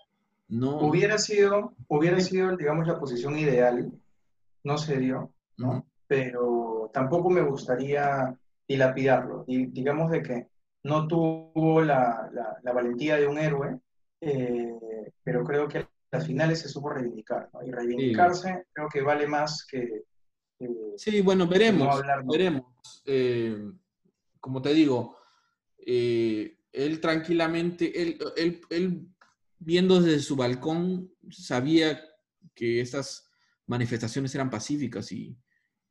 [0.48, 0.80] No.
[0.80, 3.92] Hubiera sido, hubiera sido, digamos, la posición ideal,
[4.64, 5.86] no se dio, ¿no?
[6.08, 8.36] Pero tampoco me gustaría
[8.68, 9.44] dilapidarlo.
[9.46, 10.48] Y digamos de que
[10.88, 12.30] no tuvo la,
[12.64, 13.80] la, valentía de un héroe,
[14.22, 14.74] eh,
[15.24, 17.50] pero creo que a las finales se supo reivindicar.
[17.66, 20.06] Y reivindicarse creo que vale más que,
[20.96, 22.02] sí, bueno, veremos.
[22.26, 23.04] veremos.
[23.06, 23.72] Eh,
[24.40, 25.18] como te digo,
[25.78, 29.08] eh, él tranquilamente, él, él, él,
[29.60, 32.02] viendo desde su balcón, sabía
[32.54, 33.30] que estas
[33.66, 35.38] manifestaciones eran pacíficas y,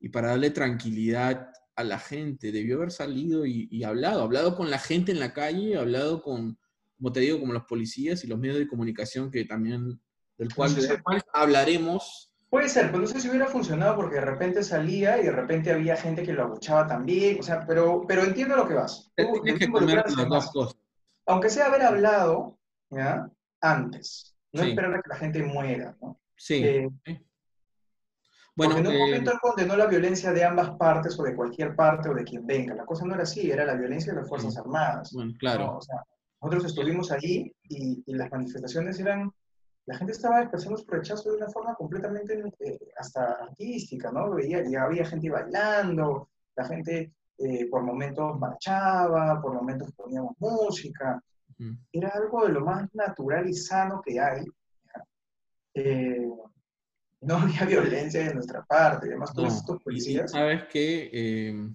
[0.01, 4.71] y para darle tranquilidad a la gente, debió haber salido y, y, hablado, hablado con
[4.71, 6.59] la gente en la calle, hablado con,
[6.97, 10.01] como te digo, como los policías y los medios de comunicación que también,
[10.39, 14.21] del cual, del cual hablaremos Puede ser, pero no sé si hubiera funcionado porque de
[14.21, 18.23] repente salía y de repente había gente que lo abuchaba también, o sea, pero, pero
[18.23, 19.11] entiendo lo que vas.
[21.27, 22.57] Aunque sea haber hablado,
[22.91, 23.29] ¿ya?
[23.61, 26.21] Antes, no esperar a que la gente muera, ¿no?
[26.37, 26.63] Sí.
[26.65, 26.89] Eh,
[28.57, 31.77] bueno, en un eh, momento él condenó la violencia de ambas partes o de cualquier
[31.77, 32.75] parte o de quien venga.
[32.75, 35.13] La cosa no era así, era la violencia de las Fuerzas Armadas.
[35.13, 35.77] Bueno, claro.
[35.77, 36.03] O sea,
[36.41, 39.31] nosotros estuvimos allí y, y las manifestaciones eran
[39.87, 44.35] la gente estaba expresando su rechazo de una forma completamente eh, hasta artística, ¿no?
[44.35, 51.23] Veía, había gente bailando, la gente eh, por momentos marchaba, por momentos poníamos música.
[51.93, 54.45] Era algo de lo más natural y sano que hay.
[55.73, 56.29] Eh,
[57.27, 60.31] no había violencia de nuestra parte, además todos estos policías.
[60.31, 61.75] Sabes que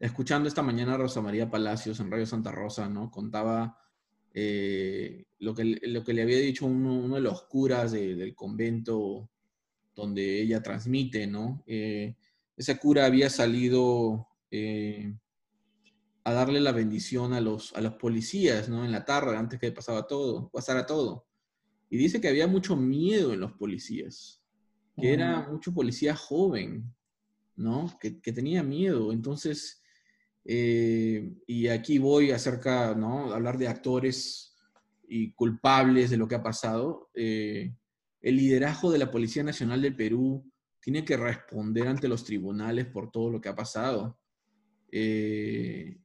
[0.00, 3.10] escuchando esta mañana a Rosa María Palacios en Radio Santa Rosa, ¿no?
[3.10, 3.78] Contaba
[4.32, 9.28] eh, lo, que, lo que le había dicho uno, de los curas del convento
[9.94, 11.62] donde ella transmite, ¿no?
[11.66, 12.16] Eh,
[12.56, 15.14] ese cura había salido eh,
[16.24, 18.86] a darle la bendición a los, a los policías, ¿no?
[18.86, 21.26] En la tarde, antes que pasaba todo, pasara todo.
[21.90, 24.39] Y dice que había mucho miedo en los policías,
[25.00, 26.84] que era mucho policía joven,
[27.56, 27.96] ¿no?
[28.00, 29.12] Que, que tenía miedo.
[29.12, 29.80] Entonces,
[30.44, 33.32] eh, y aquí voy acerca, ¿no?
[33.32, 34.56] Hablar de actores
[35.08, 37.10] y culpables de lo que ha pasado.
[37.14, 37.74] Eh,
[38.20, 43.10] el liderazgo de la Policía Nacional del Perú tiene que responder ante los tribunales por
[43.10, 44.18] todo lo que ha pasado.
[44.90, 45.98] Eh,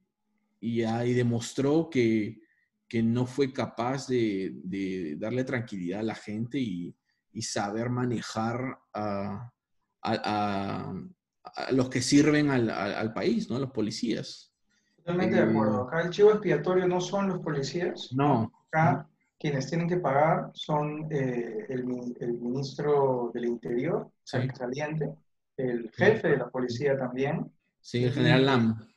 [0.60, 2.40] y ahí demostró que,
[2.88, 6.94] que, no fue capaz de, darle tranquilidad a la gente y,
[7.42, 9.52] saber manejar a,
[11.72, 13.58] los que sirven al, país, ¿no?
[13.58, 14.52] Los policías.
[14.96, 15.82] Totalmente de acuerdo.
[15.82, 18.12] Acá el chivo expiatorio no son los policías.
[18.12, 18.52] No.
[18.68, 25.14] Acá quienes tienen que pagar son eh, el, ministro del Interior, saliente,
[25.56, 27.50] el jefe de la policía también.
[27.80, 28.88] Sí, el general Lam.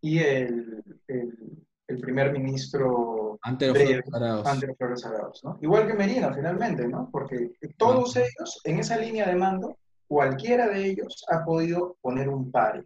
[0.00, 5.44] Y el, el, primer ministro ante los Flores Arados.
[5.44, 5.56] ¿no?
[5.60, 7.08] Igual que Merino, finalmente, ¿no?
[7.12, 9.78] Porque todos ellos, en esa línea de mando,
[10.08, 12.84] cualquiera de ellos ha podido poner un pare.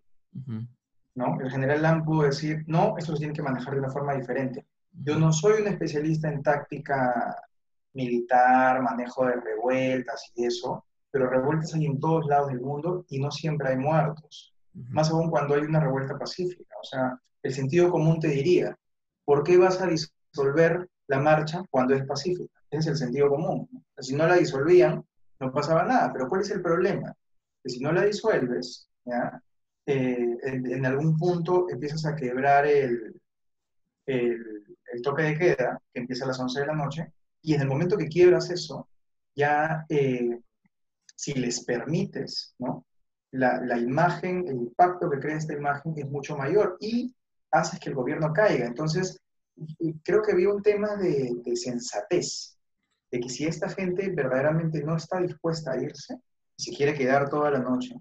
[1.14, 1.40] ¿no?
[1.40, 4.66] El general Lam pudo decir, no, eso se tiene que manejar de una forma diferente.
[4.92, 7.36] Yo no soy un especialista en táctica
[7.94, 13.18] militar, manejo de revueltas y eso, pero revueltas hay en todos lados del mundo y
[13.18, 14.54] no siempre hay muertos.
[14.74, 16.74] Más aún cuando hay una revuelta pacífica.
[16.80, 18.76] O sea, el sentido común te diría,
[19.24, 19.86] ¿por qué vas a
[20.32, 22.60] disolver la marcha cuando es pacífica?
[22.70, 23.68] Ese es el sentido común.
[23.98, 25.04] Si no la disolvían,
[25.40, 26.12] no pasaba nada.
[26.12, 27.14] Pero ¿cuál es el problema?
[27.62, 28.88] Que si no la disuelves,
[29.86, 33.20] eh, en, algún punto empiezas a quebrar el,
[34.06, 37.12] el, toque de queda, que empieza a las 11 de la noche,
[37.42, 38.88] y en el momento que quiebras eso,
[39.34, 40.38] ya eh,
[41.16, 42.86] si les permites, ¿no?
[43.32, 47.14] La, la, imagen, el impacto que crea esta imagen es mucho mayor y
[47.52, 48.66] haces que el gobierno caiga.
[48.66, 49.20] Entonces,
[50.02, 52.58] creo que había un tema de, de sensatez
[53.10, 56.16] de que si esta gente verdaderamente no está dispuesta a irse,
[56.56, 57.94] si quiere quedar toda la noche,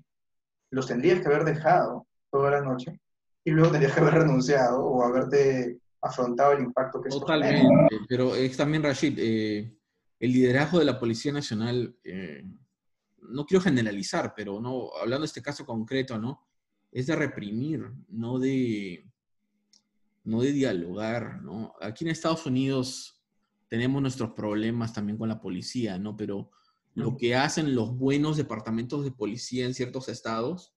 [0.72, 3.00] los tendrías que haber dejado toda la noche
[3.44, 8.36] y luego tendrías que haber renunciado o haberte afrontado el impacto que eso Totalmente, pero
[8.36, 9.78] es también, Rashid, eh,
[10.20, 12.44] el liderazgo de la Policía Nacional, eh,
[13.22, 16.50] no quiero generalizar, pero no, hablando de este caso concreto, ¿no?
[16.92, 19.09] es de reprimir, no de,
[20.30, 21.74] no de dialogar, ¿no?
[21.82, 23.20] Aquí en Estados Unidos
[23.68, 26.16] tenemos nuestros problemas también con la policía, ¿no?
[26.16, 26.52] Pero
[26.94, 30.76] lo que hacen los buenos departamentos de policía en ciertos estados,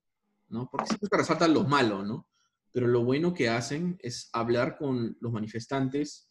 [0.49, 0.71] ¿no?
[0.71, 2.27] Porque siempre resaltan los malos, ¿no?
[2.73, 6.31] Pero lo bueno que hacen es hablar con los manifestantes,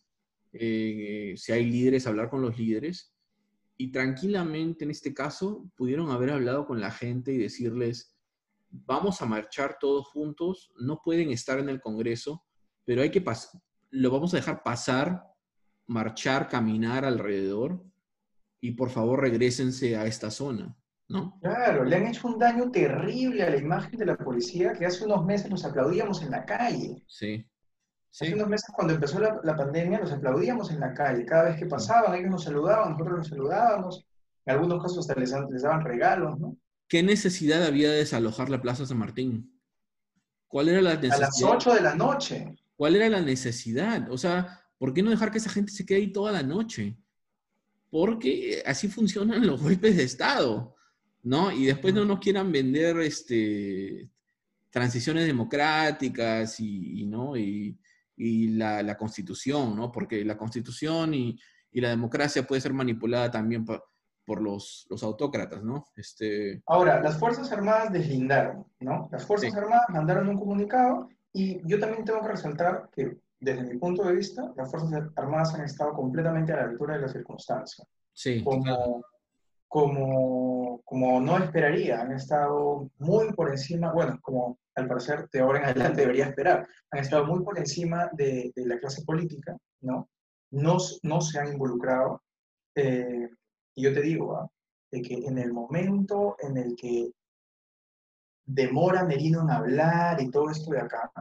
[0.54, 3.14] eh, si hay líderes, hablar con los líderes,
[3.78, 8.18] y tranquilamente en este caso pudieron haber hablado con la gente y decirles,
[8.72, 12.44] vamos a marchar todos juntos, no pueden estar en el Congreso,
[12.92, 13.24] pero hay que
[13.92, 15.24] lo vamos a dejar pasar,
[15.88, 17.82] marchar, caminar alrededor
[18.60, 20.76] y por favor regresense a esta zona,
[21.08, 21.40] ¿no?
[21.40, 25.06] Claro, le han hecho un daño terrible a la imagen de la policía que hace
[25.06, 27.02] unos meses nos aplaudíamos en la calle.
[27.08, 27.50] Sí.
[28.12, 31.56] Hace unos meses cuando empezó la, la, pandemia los aplaudíamos en la calle, cada vez
[31.58, 34.06] que pasaban ellos nos saludaban, nosotros los saludábamos,
[34.46, 36.58] en algunos casos hasta les, les daban regalos, ¿no?
[36.90, 39.58] ¿Qué necesidad había de desalojar la Plaza San Martín?
[40.50, 41.16] ¿Cuál era la necesidad?
[41.16, 42.58] A las 8 de la noche.
[42.82, 44.12] ¿Cuál era la necesidad?
[44.12, 46.98] O sea, ¿por qué no dejar que esa gente se quede ahí toda la noche?
[47.92, 50.76] Porque así funcionan los golpes de Estado,
[51.22, 51.52] ¿no?
[51.52, 54.10] Y después no nos quieran vender este,
[54.72, 57.38] transiciones democráticas y, ¿no?
[57.38, 57.78] y,
[58.18, 59.92] la, constitución, ¿no?
[59.92, 61.40] Porque la constitución y,
[61.74, 65.86] la democracia puede ser manipulada también por, los, los, autócratas, ¿no?
[65.96, 66.64] Este...
[66.66, 69.08] Ahora, las Fuerzas Armadas deslindaron, ¿no?
[69.12, 73.78] Las Fuerzas Armadas mandaron un comunicado y yo también tengo que resaltar que, desde mi
[73.78, 77.88] punto de vista, las Fuerzas Armadas han estado completamente a la altura de las circunstancias.
[78.14, 78.44] Sí.
[78.44, 79.04] Como,
[79.68, 85.60] como, como no esperaría, han estado muy por encima, bueno, como al parecer de ahora
[85.60, 90.10] en adelante debería esperar, han estado muy por encima de, de la clase política, ¿no?
[90.52, 92.22] No, no se han involucrado.
[92.76, 93.30] Eh,
[93.76, 94.50] y yo te digo, ¿ah?
[94.92, 97.12] de que en el momento en el que
[98.46, 101.12] demora Merino en hablar y todo esto de acá,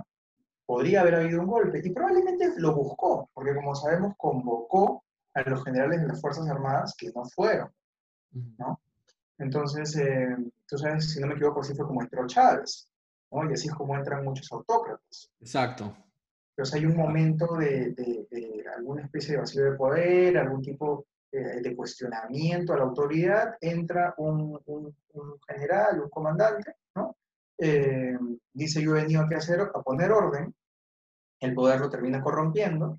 [0.67, 1.81] podría haber habido un golpe.
[1.85, 5.05] Y probablemente lo buscó, porque como sabemos, convocó
[5.35, 7.71] a los generales de las Fuerzas Armadas que no fueron,
[8.59, 8.81] ¿no?
[9.39, 12.89] Entonces, eh, tú sabes, si no me equivoco, así fue como entró Chávez,
[13.31, 13.49] ¿no?
[13.49, 15.31] Y así es como entran muchos autócratas.
[15.41, 15.97] Exacto.
[16.51, 21.61] Entonces hay un momento de, de, alguna especie de vacío de poder, algún tipo eh,
[21.61, 27.17] de cuestionamiento a la autoridad, entra un, un, un general, un comandante, ¿no?
[27.57, 28.19] Eh,
[28.53, 30.55] dice yo he venido aquí a, hacer, a poner orden,
[31.41, 32.99] el poder lo termina corrompiendo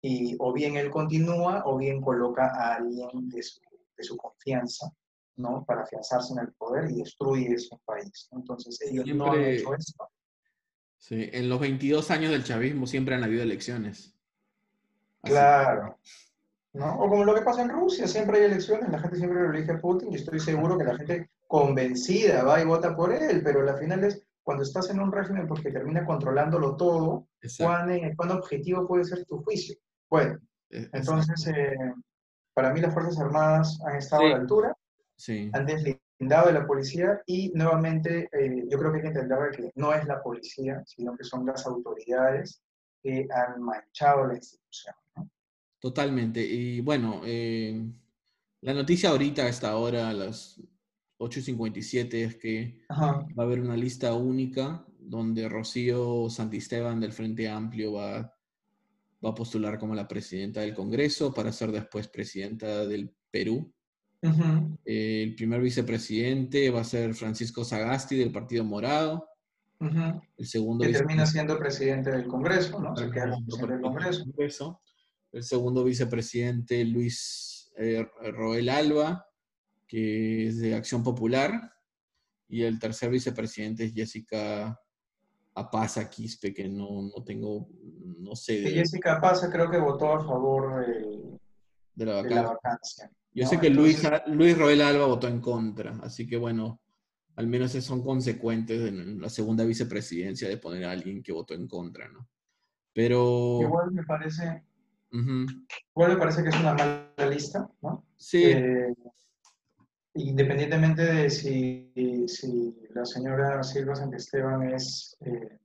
[0.00, 3.60] y o bien él continúa o bien coloca a alguien de su,
[3.96, 4.92] de su confianza
[5.36, 5.64] ¿no?
[5.64, 8.28] para afianzarse en el poder y destruye ese país.
[8.32, 10.08] Entonces ellos no han hecho esto.
[10.98, 14.14] Sí, en los 22 años del chavismo siempre han habido elecciones.
[15.22, 15.98] Claro.
[16.74, 16.96] ¿No?
[16.96, 19.72] O como lo que pasa en Rusia, siempre hay elecciones, la gente siempre lo elige
[19.72, 23.62] a Putin y estoy seguro que la gente convencida va y vota por él, pero
[23.62, 28.32] la final es cuando estás en un régimen porque termina controlándolo todo, ¿cuán, eh, ¿cuán,
[28.32, 29.76] objetivo puede ser tu juicio?
[30.10, 31.76] Bueno, e, entonces, eh,
[32.52, 34.76] para mí las Fuerzas Armadas han estado a la altura,
[35.16, 35.50] sí.
[35.54, 39.72] han deslindado de la policía y nuevamente eh, yo creo que hay que entender que
[39.76, 42.60] no es la policía, sino que son las autoridades
[43.00, 44.94] que han manchado la institución.
[45.84, 46.42] Totalmente.
[46.42, 47.20] Y bueno,
[48.62, 50.58] la noticia ahorita, a esta hora, a las
[51.18, 57.92] 8.57 es que va a haber una lista única donde Rocío Santisteban del Frente Amplio
[57.92, 58.34] va,
[59.22, 63.70] va a postular como la presidenta del Congreso para ser después presidenta del Perú.
[64.86, 69.28] el primer vicepresidente va a ser Francisco Sagasti del Partido Morado.
[69.80, 72.96] El segundo que termina siendo presidente del Congreso, ¿no?
[72.96, 74.80] Se queda del Congreso.
[75.34, 79.26] El segundo vicepresidente Luis eh, Roel Alba
[79.86, 81.72] que es de Acción Popular,
[82.48, 84.78] y el tercer vicepresidente es Jessica
[85.54, 87.68] Apaza Quispe, que no, no tengo,
[88.18, 88.70] no sé.
[88.70, 90.84] Jessica Apaza creo que votó a favor
[91.94, 93.10] de, la vacancia.
[93.32, 96.80] Yo sé que Luis, Luis Roel Alba votó en contra, así que bueno,
[97.36, 101.66] al menos son consecuentes en la segunda vicepresidencia de poner a alguien que votó en
[101.66, 102.28] contra, ¿no?
[102.92, 103.60] Pero...
[103.60, 104.64] Igual me parece...
[105.14, 108.04] Igual me parece que es una mala lista, ¿no?
[108.16, 108.44] Sí.
[108.44, 108.94] Eh,
[110.16, 111.92] Independientemente de si,
[112.28, 115.58] si la señora Silva Santisteban es, eh,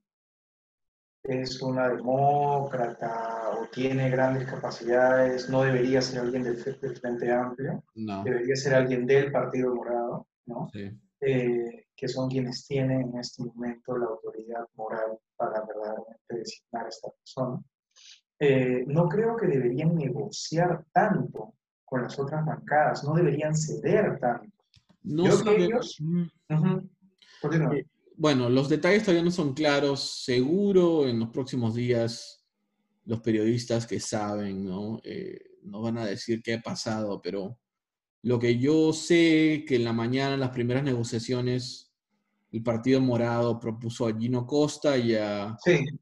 [1.22, 8.56] es una demócrata o tiene grandes capacidades, no debería ser alguien del, Frente Amplio, debería
[8.56, 10.68] ser alguien del Partido Morado, ¿no?
[11.20, 16.88] Eh, que son quienes tienen en este momento la autoridad moral para verdaderamente designar a
[16.88, 17.62] esta persona.
[18.42, 24.50] Eh, no creo que deberían negociar tanto con las otras bancadas, no deberían ceder tanto.
[25.02, 25.98] No Yo ellos...
[26.48, 30.24] Eh, bueno, los detalles todavía no son claros.
[30.24, 32.44] Seguro en los próximos días
[33.04, 35.00] los periodistas que saben, ¿no?
[35.04, 37.58] Eh, van a decir qué ha pasado, pero
[38.22, 41.92] lo que yo sé que en la mañana, en las primeras negociaciones,
[42.52, 45.56] el Partido Morado propuso a Gino Costa y a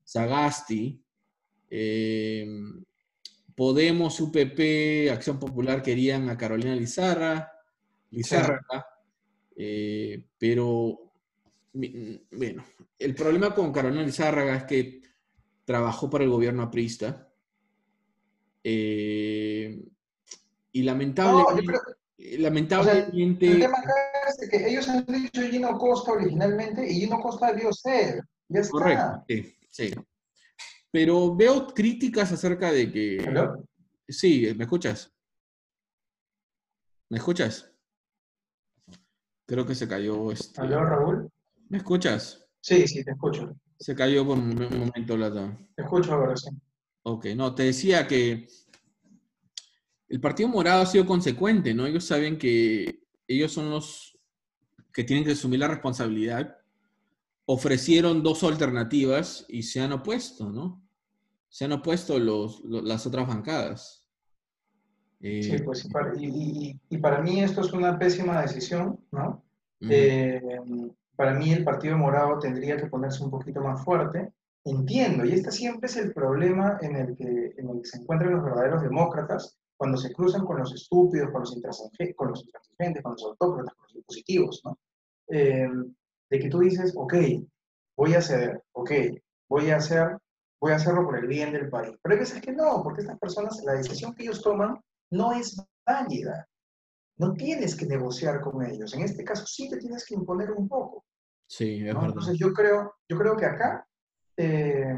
[0.04, 1.00] Sagasti.
[1.70, 2.46] Eh,
[3.58, 7.52] Podemos, UPP, Acción Popular querían a Carolina Lizarra,
[8.12, 8.64] Lizarra,
[9.56, 11.10] eh, pero
[11.72, 12.64] bueno,
[12.96, 15.02] el problema con Carolina Lizárraga es que
[15.64, 17.28] trabajó para el gobierno aprista
[18.62, 19.84] eh,
[20.70, 21.78] y lamentablemente,
[22.38, 23.92] lamentablemente el tema acá
[24.40, 28.22] es que ellos han dicho Gino Costa originalmente y Gino Costa debió ser.
[28.48, 28.70] Ya está.
[28.70, 29.94] Correcto, sí, sí.
[30.90, 33.24] Pero veo críticas acerca de que.
[33.26, 33.64] ¿Aló?
[34.08, 35.12] Sí, ¿me escuchas?
[37.10, 37.72] ¿Me escuchas?
[39.46, 40.32] Creo que se cayó.
[40.32, 40.60] Este...
[40.60, 41.30] ¿Aló, Raúl?
[41.68, 42.46] ¿Me escuchas?
[42.60, 43.54] Sí, sí, te escucho.
[43.78, 45.56] Se cayó por un momento la.
[45.74, 46.50] Te escucho ahora, sí.
[47.02, 48.48] Ok, no, te decía que
[50.08, 51.86] el Partido Morado ha sido consecuente, ¿no?
[51.86, 54.18] Ellos saben que ellos son los
[54.92, 56.58] que tienen que asumir la responsabilidad
[57.50, 60.82] ofrecieron dos alternativas y se han opuesto, ¿no?
[61.48, 64.04] Se han opuesto los, las otras bancadas.
[65.18, 69.42] sí, eh, pues y, para mí esto es una pésima decisión, ¿no?
[69.80, 70.42] Eh,
[71.16, 74.30] para mí el Partido Morado tendría que ponerse un poquito más fuerte.
[74.64, 78.32] Entiendo, y este siempre es el problema en el que, en el que se encuentran
[78.34, 83.02] los verdaderos demócratas cuando se cruzan con los estúpidos, con los intransigentes, con los, intransigentes,
[83.02, 84.78] con los autócratas, con los dispositivos, ¿no?
[85.28, 85.66] Eh,
[86.30, 87.14] de que tú dices, ok,
[87.96, 88.90] voy a ceder, ok,
[89.48, 90.18] voy a hacer,
[90.60, 91.96] voy a hacerlo por el bien del país.
[92.02, 94.78] Pero hay veces que no, porque estas personas, la decisión que ellos toman
[95.10, 96.46] no es válida.
[97.16, 98.94] No tienes que negociar con ellos.
[98.94, 101.04] En este caso sí te tienes que imponer un poco.
[101.48, 102.06] Sí, es verdad.
[102.06, 103.86] Entonces yo creo, yo creo que acá,
[104.36, 104.96] eh,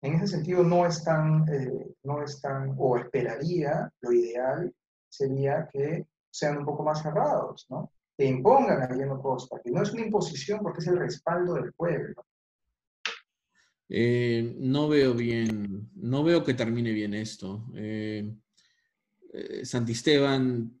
[0.00, 4.72] en ese sentido, no es tan, eh, no es tan, o esperaría, lo ideal
[5.10, 7.90] sería que sean un poco más cerrados, ¿no?
[8.18, 11.72] Que impongan a Guillermo Costa, que no es una imposición porque es el respaldo del
[11.72, 12.26] pueblo.
[13.88, 17.66] Eh, no veo bien, no veo que termine bien esto.
[17.76, 18.28] Eh,
[19.32, 20.80] eh, Santisteban,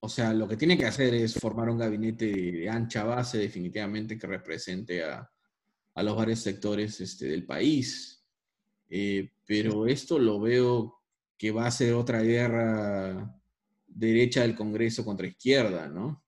[0.00, 4.18] o sea, lo que tiene que hacer es formar un gabinete de ancha base definitivamente
[4.18, 5.30] que represente a,
[5.96, 8.24] los varios sectores este, del país.
[9.46, 11.02] pero esto lo veo
[11.36, 13.38] que va a ser otra guerra
[13.86, 16.25] derecha del Congreso contra izquierda, ¿no?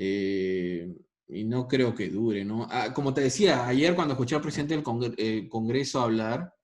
[0.00, 0.94] Eh,
[1.26, 2.68] y no creo que dure, ¿no?
[2.70, 6.54] Ah, como te decía, ayer cuando escuché al presidente del eh, Congreso hablar,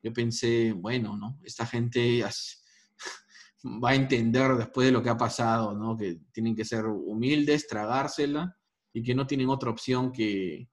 [0.00, 1.40] yo pensé, bueno, ¿no?
[1.42, 2.22] Esta gente
[3.64, 5.96] va a entender después de lo que ha pasado, ¿no?
[5.96, 8.56] Que tienen que ser humildes, tragársela
[8.92, 10.68] y que no tienen otra opción que,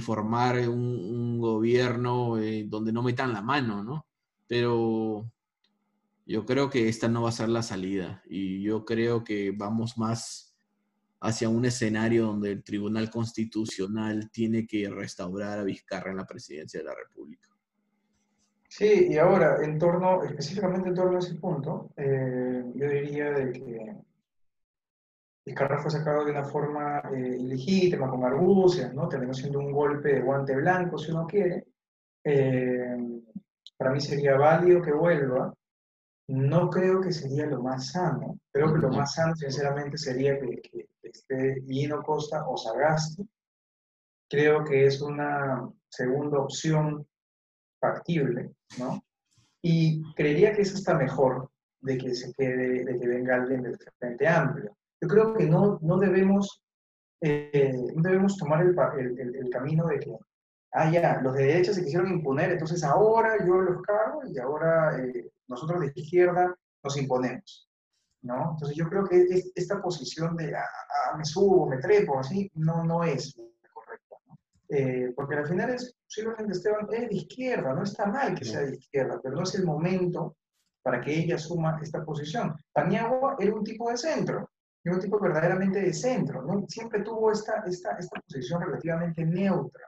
[0.00, 4.06] formar un, gobierno eh, donde no metan la mano, ¿no?
[4.48, 5.30] Pero
[6.26, 9.96] yo creo que esta no va a ser la salida y yo creo que vamos
[9.96, 10.43] más
[11.24, 16.80] hacia un escenario donde el Tribunal Constitucional tiene que restaurar a Vizcarra en la presidencia
[16.80, 17.48] de la República.
[18.68, 23.52] Sí, y ahora, en torno, específicamente en torno a ese punto, eh, yo diría de
[23.52, 23.96] que
[25.46, 29.08] Vizcarra fue sacado de una forma eh, ilegítima, con argucias, ¿no?
[29.08, 31.68] Terminó siendo un golpe de guante blanco, si uno quiere.
[32.22, 32.96] Eh,
[33.78, 35.54] para mí sería válido que vuelva,
[36.28, 38.38] no creo que sería lo más sano.
[38.52, 43.28] Creo que lo más sano, sinceramente, sería que, esté Gino Costa o Sagasti.
[44.28, 47.06] Creo que es una segunda opción
[47.78, 49.04] factible, ¿no?
[49.62, 53.78] Y creería que eso está mejor de que se quede, de que venga alguien del
[53.98, 54.76] Frente Amplio.
[55.00, 56.62] Yo creo que no, no, debemos,
[57.20, 60.16] eh, no debemos tomar el, el, el, camino de que,
[60.72, 64.98] ah, ya, los de derecha se quisieron imponer, entonces ahora yo los cago y ahora
[64.98, 67.68] eh, nosotros de izquierda nos imponemos,
[68.22, 68.52] ¿no?
[68.52, 72.84] Entonces yo creo que esta posición de ah, ah, me subo, me trepo, así, no,
[72.84, 73.34] no es
[73.72, 74.38] correcta, ¿no?
[74.68, 78.60] Eh, porque al final es, posiblemente Esteban es de izquierda, no está mal que sea
[78.60, 80.36] de izquierda, pero no es el momento
[80.82, 82.54] para que ella asuma esta posición.
[82.72, 84.50] Paniagua era un tipo de centro,
[84.84, 86.66] era un tipo verdaderamente de centro, ¿no?
[86.68, 89.86] Siempre tuvo esta, esta, esta posición relativamente neutra,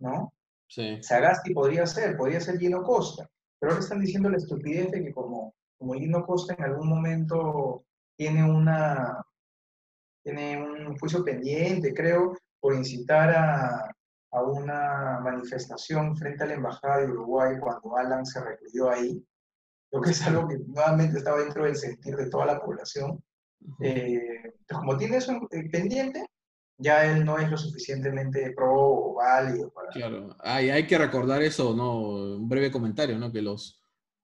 [0.00, 0.34] ¿no?
[0.66, 1.00] Sí.
[1.00, 3.28] Sagasti podría ser, podría ser Gino Costa,
[3.64, 7.82] pero ahora están diciendo la estupidez de que como, como Gino Costa en algún momento
[8.14, 9.24] tiene, una,
[10.22, 13.90] tiene un juicio pendiente, creo, por incitar a,
[14.32, 19.26] a una manifestación frente a la Embajada de Uruguay cuando Alan se recluyó ahí,
[19.92, 23.24] lo que es algo que nuevamente estaba dentro del sentir de toda la población.
[23.80, 26.26] Eh, como tiene eso eh, pendiente,
[26.78, 29.90] ya él no es lo suficientemente pro o válido para...
[29.90, 31.98] Claro, hay, hay que recordar eso, ¿no?
[32.36, 33.32] Un breve comentario, ¿no?
[33.32, 33.80] Que los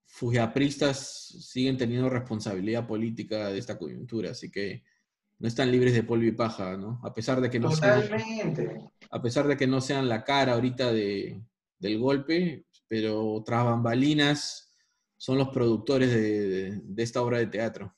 [0.06, 4.82] fujiapristas siguen teniendo responsabilidad política de esta coyuntura, así que
[5.38, 7.00] no están libres de polvo y paja, ¿no?
[7.02, 8.66] A pesar de que no Totalmente.
[8.66, 11.40] sean, a pesar de que no sean la cara ahorita de,
[11.78, 14.74] del golpe, pero tras bambalinas
[15.16, 17.94] son los productores de, de esta obra de teatro.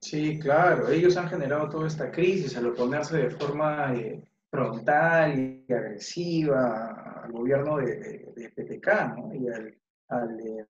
[0.00, 5.72] Sí, claro, ellos han generado toda esta crisis al oponerse de forma eh, frontal y
[5.72, 9.34] agresiva al gobierno de, de, PPK, ¿no?
[9.34, 9.76] Y al,
[10.08, 10.66] al eh,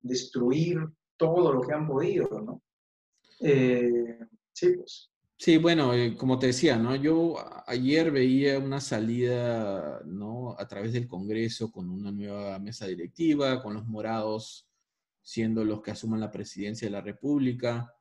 [0.00, 2.62] destruir todo lo que han podido, ¿no?
[3.40, 4.18] Eh,
[4.52, 5.08] sí, pues.
[5.36, 6.94] Sí, bueno, eh, como te decía, ¿no?
[6.94, 7.34] Yo
[7.66, 10.54] ayer veía una salida, ¿no?
[10.56, 14.68] A través del Congreso con una nueva mesa directiva, con los morados
[15.20, 17.92] siendo los que asuman la presidencia de la República.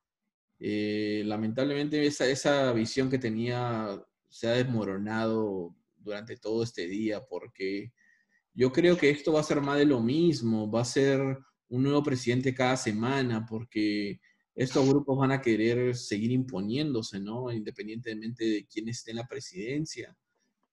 [0.63, 3.99] Eh, lamentablemente esa, esa visión que tenía
[4.29, 7.91] se ha desmoronado durante todo este día porque
[8.53, 11.19] yo creo que esto va a ser más de lo mismo, va a ser
[11.69, 14.19] un nuevo presidente cada semana porque
[14.53, 17.51] estos grupos van a querer seguir imponiéndose, ¿no?
[17.51, 20.15] Independientemente de quién esté en la presidencia.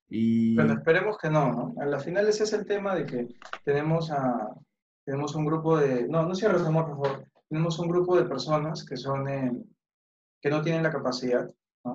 [0.09, 0.57] Y...
[0.57, 1.75] Pero esperemos que no, ¿no?
[1.81, 3.29] A la final ese es el tema de que
[3.65, 4.51] tenemos a,
[5.05, 8.85] tenemos un grupo de, no, no cierres amor, por favor, tenemos un grupo de personas
[8.85, 9.53] que son, eh,
[10.41, 11.49] que no tienen la capacidad
[11.85, 11.95] ¿no?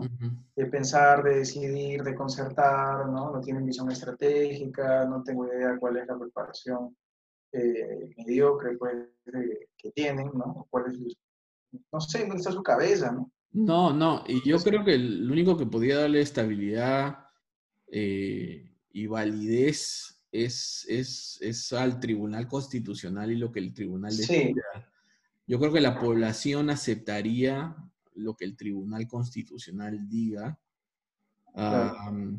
[0.55, 3.31] de pensar, de decidir, de concertar, ¿no?
[3.31, 6.95] no tienen visión estratégica, no tengo idea cuál es la preparación
[7.51, 9.07] eh, mediocre pues,
[9.77, 10.67] que tienen, ¿no?
[10.69, 11.17] cuál es,
[11.91, 13.31] no sé, dónde está su cabeza, ¿no?
[13.51, 17.27] No, no, y yo creo que el único que podía darle estabilidad
[17.91, 24.63] eh, y validez es, es, es, al Tribunal Constitucional y lo que el Tribunal decida.
[25.45, 27.75] Yo creo que la población aceptaría
[28.15, 30.57] lo que el Tribunal Constitucional diga.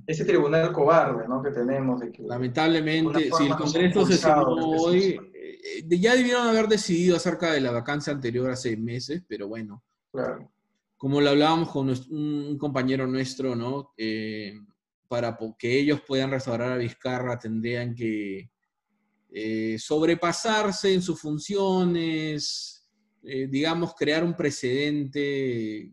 [0.07, 1.41] Ese tribunal cobarde ¿no?
[1.43, 2.01] que tenemos.
[2.01, 7.53] De que lamentablemente, si el Congreso se cerró hoy, eh, ya debieron haber decidido acerca
[7.53, 9.85] de la vacancia anterior hace meses, pero bueno.
[10.11, 10.51] Claro.
[10.97, 13.93] Como lo hablábamos con un compañero nuestro, ¿no?
[13.97, 14.59] Eh,
[15.07, 18.51] para que ellos puedan restaurar a Vizcarra tendrían que
[19.31, 22.74] eh, sobrepasarse en sus funciones,
[23.27, 25.93] eh, digamos, crear un precedente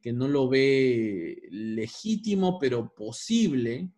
[0.00, 3.90] que no lo ve legítimo, pero posible,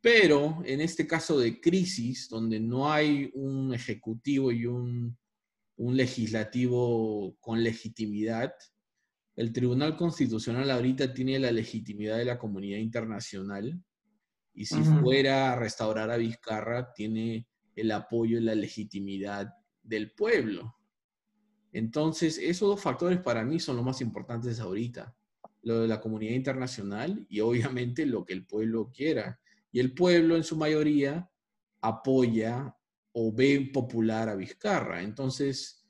[0.00, 5.16] pero en este caso de crisis, donde no hay un ejecutivo y un,
[5.76, 8.52] un legislativo con legitimidad,
[9.36, 13.80] el Tribunal Constitucional ahorita tiene la legitimidad de la comunidad internacional
[14.52, 17.46] y si fuera a restaurar a Vizcarra, tiene
[17.76, 19.48] el apoyo y la legitimidad
[19.82, 20.74] del pueblo.
[21.72, 25.14] Entonces, esos dos factores para mí son los más importantes ahorita.
[25.62, 29.40] Lo de la comunidad internacional y obviamente lo que el pueblo quiera.
[29.72, 31.30] Y el pueblo en su mayoría
[31.80, 32.76] apoya
[33.12, 35.02] o ve popular a Vizcarra.
[35.02, 35.86] Entonces,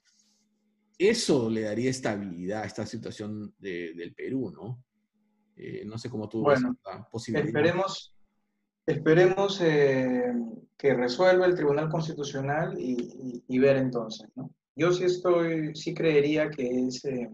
[0.99, 4.85] eso le daría estabilidad a esta situación del Perú, ¿no?
[5.57, 6.77] Eh, no sé cómo tú bueno,
[7.13, 8.15] ves Esperemos,
[8.87, 10.33] esperemos eh,
[10.77, 14.51] que resuelva el Tribunal Constitucional y, y ver entonces, ¿no?
[14.77, 17.31] Yo sí estoy, sí creería que es eh,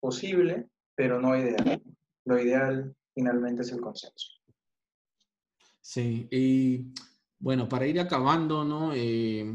[0.00, 1.82] posible, pero no ideal.
[2.24, 4.28] Lo ideal finalmente es el consenso.
[5.80, 6.92] Sí, y
[7.38, 8.92] bueno, para ir acabando, ¿no?
[8.94, 9.54] Eh,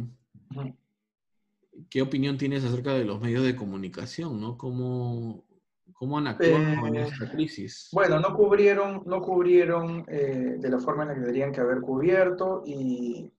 [1.89, 4.57] ¿Qué opinión tienes acerca de los medios de comunicación, ¿no?
[4.57, 5.45] ¿Cómo,
[5.93, 7.89] cómo han actuado en eh, esta crisis?
[7.91, 12.63] Bueno, no cubrieron, no cubrieron de la forma en la que deberían que haber cubierto
[12.65, 13.31] y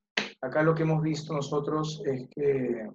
[0.44, 2.88] acá lo que hemos visto nosotros es que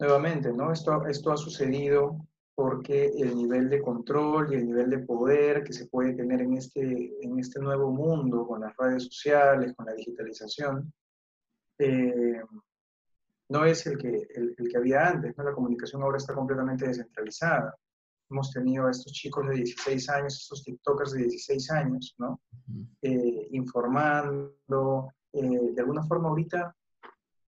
[0.00, 0.72] Nuevamente, ¿no?
[0.72, 5.74] Esto, esto ha sucedido porque el nivel de control y el nivel de poder que
[5.74, 9.92] se puede tener en este, en este nuevo mundo, con las redes sociales, con la
[9.92, 10.90] digitalización,
[11.78, 12.42] eh,
[13.50, 15.36] no es el que, el, que había antes.
[15.36, 15.44] ¿no?
[15.44, 17.76] La comunicación ahora está completamente descentralizada.
[18.30, 22.40] Hemos tenido a estos chicos de 16 años, estos TikTokers de 16 años, ¿no?
[23.02, 25.12] Eh, informando.
[25.32, 26.74] Eh, de alguna forma ahorita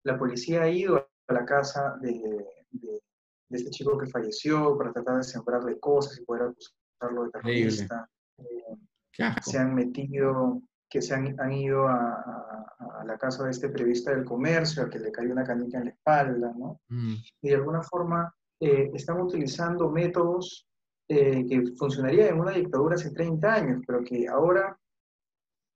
[0.03, 3.01] la policía ha ido a la casa de, de,
[3.49, 8.09] este chico que falleció para tratar de sembrarle cosas y poder acusarlo de terrorista.
[8.37, 13.69] Eh, se han metido, que se han, han ido a, a, la casa de este
[13.69, 16.79] periodista del comercio, a que le cayó una canica en la espalda, ¿no?
[16.89, 17.15] Mm.
[17.41, 20.67] Y de alguna forma eh, están utilizando métodos
[21.07, 24.77] eh, que funcionarían en una dictadura hace 30 años, pero que ahora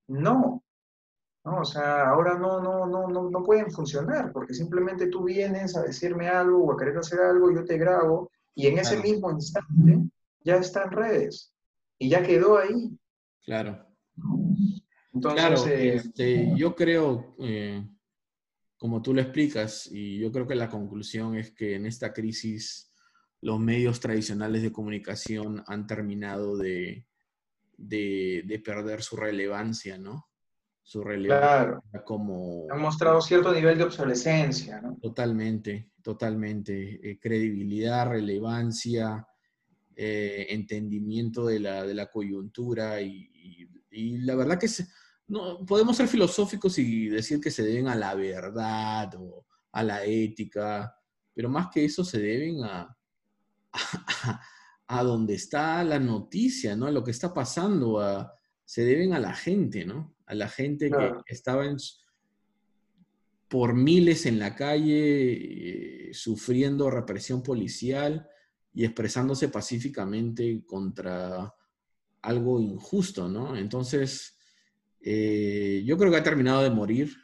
[0.08, 0.63] no.
[1.44, 1.60] ¿No?
[1.60, 5.82] O sea, ahora no, no, no, no, no pueden funcionar porque simplemente tú vienes a
[5.82, 10.08] decirme algo o a querer hacer algo, yo te grabo y en ese mismo instante
[10.40, 11.52] ya está en redes
[11.98, 12.96] y ya quedó ahí.
[13.44, 13.86] Claro.
[15.12, 17.86] Entonces, eh, este, yo creo, eh,
[18.76, 22.92] como tú lo explicas, y yo creo que la conclusión es que en esta crisis
[23.40, 27.06] los medios tradicionales de comunicación han terminado de,
[27.76, 30.26] de, perder su relevancia, ¿no?
[30.86, 32.04] Su relevancia claro.
[32.04, 32.66] como...
[32.70, 34.98] Han mostrado cierto nivel de obsolescencia, ¿no?
[35.00, 37.00] Totalmente, totalmente.
[37.02, 39.26] Eh, credibilidad, relevancia,
[39.96, 43.30] eh, entendimiento de la, de la coyuntura y,
[43.90, 44.68] y, la verdad que
[45.28, 50.04] no, podemos ser filosóficos y decir que se deben a la verdad o a la
[50.04, 50.94] ética,
[51.32, 52.94] pero más que eso se deben a,
[54.88, 56.86] a, donde está la noticia, ¿no?
[56.86, 58.28] A lo que está pasando,
[58.64, 60.13] se deben a la gente, ¿no?
[60.26, 61.64] A la gente que estaba
[63.48, 68.28] por miles en la calle, eh, sufriendo represión policial
[68.72, 71.54] y expresándose pacíficamente contra
[72.22, 73.56] algo injusto, ¿no?
[73.56, 74.36] Entonces,
[75.00, 77.14] eh, yo creo que ha terminado de morir.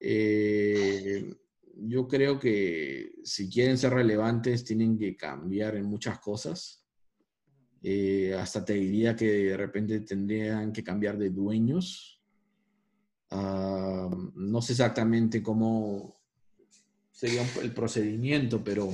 [0.00, 1.32] Eh,
[1.76, 6.81] yo creo que si quieren ser relevantes tienen que cambiar en muchas cosas.
[7.82, 12.20] Eh, hasta te diría que de repente tendrían que cambiar de dueños.
[13.30, 16.20] Ah, no sé exactamente cómo
[17.10, 18.90] sería el procedimiento, pero...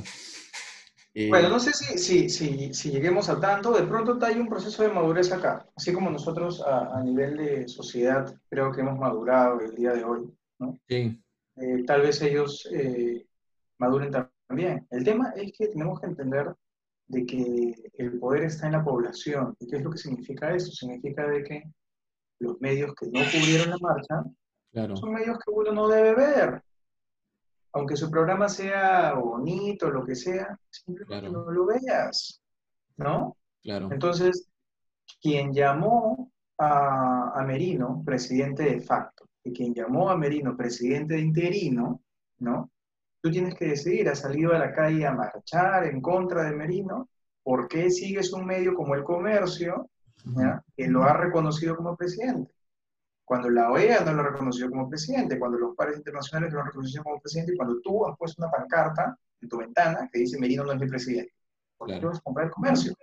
[1.15, 4.83] Eh, bueno, no sé si, si, si, lleguemos a tanto, de pronto hay un proceso
[4.83, 9.61] de madurez acá, así como nosotros a, a nivel de sociedad creo que hemos madurado
[9.61, 10.79] el día de hoy, ¿no?
[10.87, 11.21] Sí.
[11.61, 13.27] Eh, tal vez ellos eh,
[13.79, 14.13] maduren
[14.49, 14.87] también.
[14.91, 16.55] El tema es que tenemos que entender
[17.09, 19.57] de que el poder está en la población.
[19.59, 20.71] ¿Y qué es lo que significa eso?
[20.71, 21.65] Significa de que
[22.41, 24.25] los medios que no cubrieron la marcha
[24.95, 26.63] son medios que uno no debe ver.
[27.73, 32.41] Aunque su programa sea bonito, lo que sea, simplemente no lo veas.
[32.97, 33.37] ¿No?
[33.63, 33.89] Claro.
[33.93, 34.49] Entonces,
[35.21, 42.01] quien llamó a, a Merino presidente de facto, quien llamó a Merino presidente de interino,
[42.39, 42.71] ¿no?
[43.21, 47.09] Tú tienes que decidir, ¿has salido a la calle a marchar en contra de Merino?
[47.43, 49.91] ¿Por qué sigues un medio como el comercio,
[50.77, 52.53] que lo ha reconocido como presidente?
[53.25, 56.67] Cuando la OEA no lo ha reconocido como presidente, cuando los pares internacionales lo han
[56.67, 60.39] reconocido como presidente, y cuando tú has puesto una pancarta en tu ventana que dice
[60.39, 61.33] Merino no es mi presidente,
[61.77, 62.95] ¿por qué vas a comprar el comercio?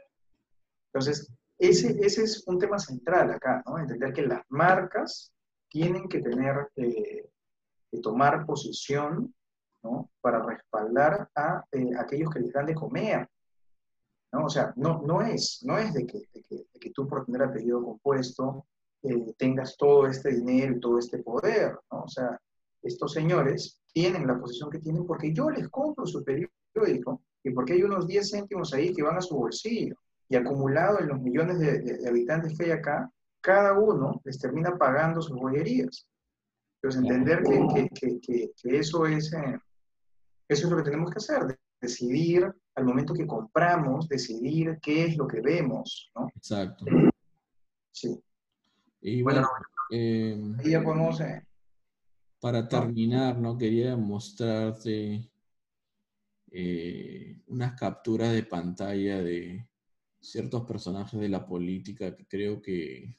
[0.93, 3.77] Entonces, ese, ese es un tema central acá, ¿no?
[3.77, 5.33] Entender que las marcas
[5.69, 7.29] tienen que tener, eh,
[7.91, 9.34] que tomar posición
[9.85, 10.09] ¿no?
[10.19, 13.29] para respaldar a eh, aquellos que les dan de comer.
[14.33, 14.45] ¿no?
[14.45, 17.83] O sea, no, no, es, no es de que, de que, tú por tener apellido
[17.83, 18.65] compuesto
[19.03, 21.77] eh, tengas todo este dinero y todo este poder.
[21.91, 22.03] ¿no?
[22.03, 22.39] O sea,
[22.81, 27.73] estos señores tienen la posición que tienen porque yo les compro su periódico y porque
[27.73, 29.95] hay unos 10 céntimos ahí que van a su bolsillo.
[30.27, 33.11] Y acumulado en los millones de, de habitantes que hay acá,
[33.41, 36.07] cada uno les termina pagando sus bollerías.
[36.81, 39.59] Entonces, entender que, que, que, que eso, es, eh,
[40.47, 45.17] eso es lo que tenemos que hacer, decidir al momento que compramos, decidir qué es
[45.17, 46.27] lo que vemos, ¿no?
[46.35, 46.85] Exacto.
[47.91, 48.19] Sí.
[49.01, 49.47] Y bueno,
[49.89, 51.19] em, ahí ya podemos...
[51.21, 51.41] Eh,
[52.39, 53.57] para terminar, ¿no?
[53.57, 55.31] Quería mostrarte
[56.51, 59.67] eh, unas capturas de pantalla de
[60.19, 63.15] ciertos personajes de la política que creo que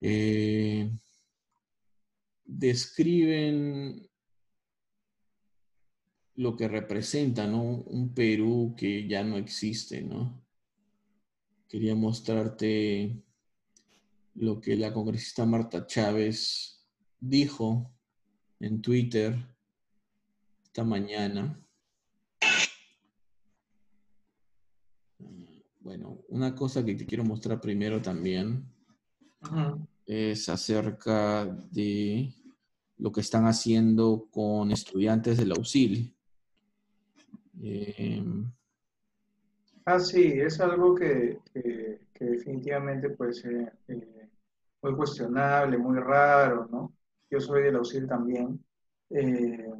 [0.00, 0.90] eh,
[2.44, 4.08] describen
[6.36, 7.62] lo que representa, ¿no?
[7.62, 10.42] Un Perú que ya no existe, ¿no?
[11.68, 13.22] Quería mostrarte
[14.34, 16.84] lo que la congresista Marta Chávez
[17.20, 17.90] dijo
[18.60, 19.36] en Twitter
[20.64, 21.60] esta mañana.
[25.80, 28.66] Bueno, una cosa que te quiero mostrar primero también
[30.06, 32.34] es acerca de
[32.96, 36.10] lo que están haciendo con estudiantes del auxilio.
[37.62, 38.50] Em,
[39.86, 41.40] ah, sí, es algo que,
[42.18, 44.28] definitivamente puede ser eh,
[44.82, 46.94] muy cuestionable, muy raro, ¿no?
[47.30, 48.64] Yo soy del auxilio también.
[49.10, 49.70] Eh,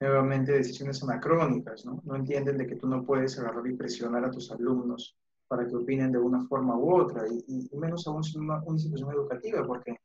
[0.00, 2.02] nuevamente decisiones anacrónicas, ¿no?
[2.04, 5.16] No entienden de que tú no puedes agarrar y presionar a tus alumnos
[5.48, 9.66] para que opinen de una forma u otra, y, menos aún en una, institución educativa,
[9.66, 9.96] porque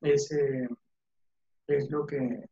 [0.00, 0.30] es,
[1.66, 2.48] es lo que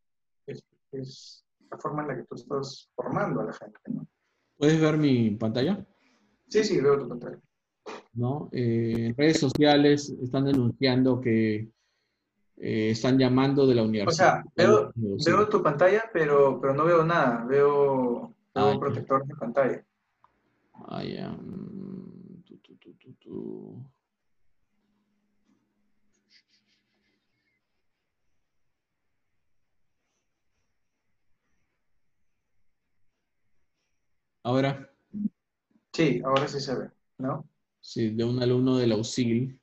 [0.92, 1.45] es,
[1.78, 3.78] forma en la que tú estás formando a la gente.
[3.88, 4.06] ¿no?
[4.56, 5.84] ¿Puedes ver mi pantalla?
[6.48, 7.38] Sí, sí, veo tu pantalla.
[8.14, 8.48] ¿No?
[8.52, 11.68] Eh, en redes sociales están denunciando que
[12.56, 14.42] eh, están llamando de la universidad.
[14.56, 17.44] O sea, veo, tu pantalla, pero, pero no veo nada.
[17.44, 19.84] Veo, un ah, protector de pantalla.
[20.88, 21.36] Ah, ya.
[34.46, 34.88] Ahora.
[35.92, 36.88] Sí, ahora sí se ve,
[37.18, 37.48] ¿no?
[37.80, 39.58] Sí, de un alumno de la USIL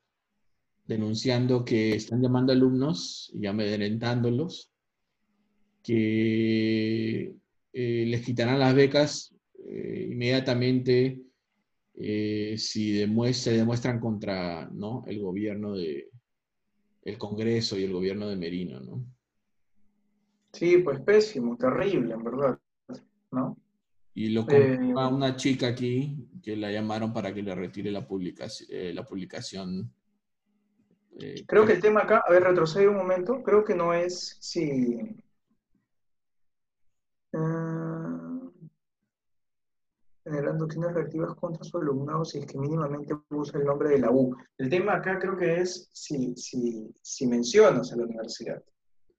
[0.86, 4.74] denunciando que están llamando alumnos y amedrentándolos,
[5.82, 7.34] que
[7.72, 9.34] eh, les quitarán las becas
[9.66, 11.22] eh, inmediatamente
[11.94, 15.04] eh, si se demuestran contra ¿no?
[15.08, 16.10] el gobierno de
[17.04, 19.06] el Congreso y el gobierno de Merino, ¿no?
[20.52, 22.60] Sí, pues pésimo, terrible, en verdad,
[23.32, 23.63] ¿no?
[24.16, 24.46] Y lo
[25.00, 29.92] a una chica aquí que la llamaron para que le retire la publicación, la publicación
[31.48, 35.00] creo que el tema acá, a ver, retrocede un momento, creo que no es si
[40.24, 44.12] generando doctrinas reactivas contra su alumnado si es que mínimamente usa el nombre de la
[44.12, 44.36] U.
[44.58, 48.64] El tema acá creo que es si, si, si mencionas a la universidad.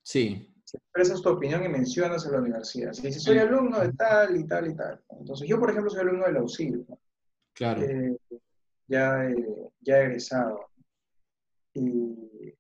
[0.03, 0.54] Sí.
[0.65, 2.93] Si expresas tu opinión y mencionas a la universidad.
[2.93, 5.01] Si dices, soy alumno de tal y tal y tal.
[5.19, 6.87] Entonces, yo, por ejemplo, soy alumno del auxilio.
[7.53, 7.83] Claro.
[7.83, 8.17] Eh,
[8.89, 9.47] ya, eh,
[9.81, 10.69] ya egresado.
[11.75, 12.55] Y, y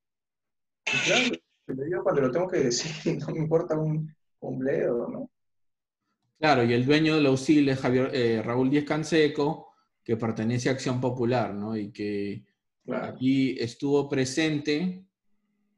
[0.86, 5.30] claro, cuando lo tengo que decir, no me importa un, un bledo, ¿no?
[6.38, 10.68] Claro, y el dueño de la UCIL es Javier, eh, Raúl Díez Canseco, que pertenece
[10.68, 11.76] a Acción Popular, ¿no?
[11.76, 12.44] Y que
[12.88, 15.06] aquí estuvo presente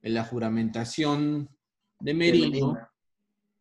[0.02, 1.48] en la juramentación
[2.00, 2.78] de Merino,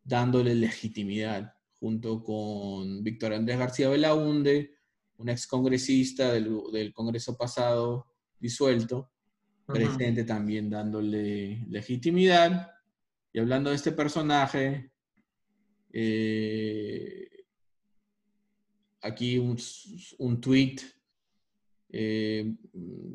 [0.02, 4.76] dándole legitimidad, junto con Víctor Andrés García Belaunde,
[5.18, 8.06] un excongresista del, del Congreso pasado
[8.38, 9.10] disuelto,
[9.66, 12.70] presente también dándole legitimidad.
[13.32, 14.90] Y hablando de este personaje,
[15.92, 17.28] eh,
[19.00, 19.56] aquí un,
[20.18, 20.76] un tweet
[21.88, 22.54] eh,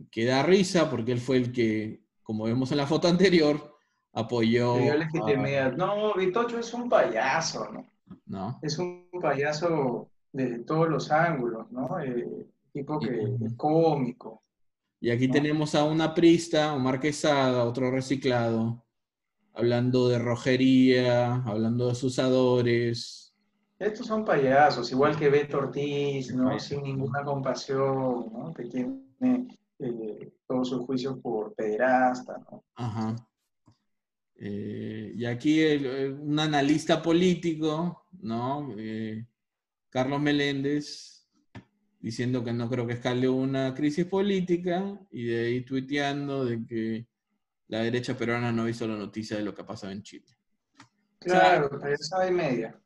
[0.09, 3.70] que da risa porque él fue el que, como vemos en la foto anterior,
[4.13, 4.75] apoyó.
[5.77, 7.85] No, Vitocho es un payaso, ¿no?
[8.25, 8.59] No.
[8.61, 11.99] Es un payaso de todos los ángulos, ¿no?
[11.99, 14.41] Eh, tipo que cómico.
[14.99, 18.85] Y aquí tenemos a una prista, un marquesada, otro reciclado,
[19.53, 23.33] hablando de rojería, hablando de susadores.
[23.79, 26.57] Estos son payasos, igual que Beto Ortiz, ¿no?
[26.59, 28.53] Sin ninguna compasión, ¿no?
[28.55, 32.63] Que tiene eh, todos sus juicios por pederasta, ¿no?
[32.75, 33.15] Ajá.
[34.43, 38.73] Eh, y aquí un analista político, ¿no?
[38.75, 39.23] Eh,
[39.87, 41.29] Carlos Meléndez,
[41.99, 47.07] diciendo que no creo que escale una crisis política, y de ahí tuiteando de que
[47.67, 50.25] la derecha peruana no hizo la noticia de lo que ha pasado en Chile.
[51.19, 52.81] Claro, o y media.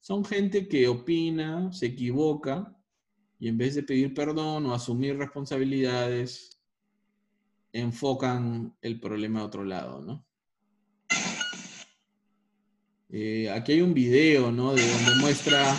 [0.00, 2.74] Son gente que opina, se equivoca,
[3.38, 6.58] y en vez de pedir perdón o asumir responsabilidades,
[7.72, 10.25] enfocan el problema a otro lado, ¿no?
[13.08, 14.74] Eh, aquí hay un video, ¿no?
[14.74, 15.76] De donde muestra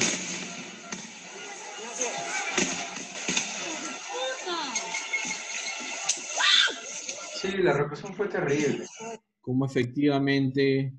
[7.64, 8.86] la represión fue terrible.
[9.42, 10.94] Cómo efectivamente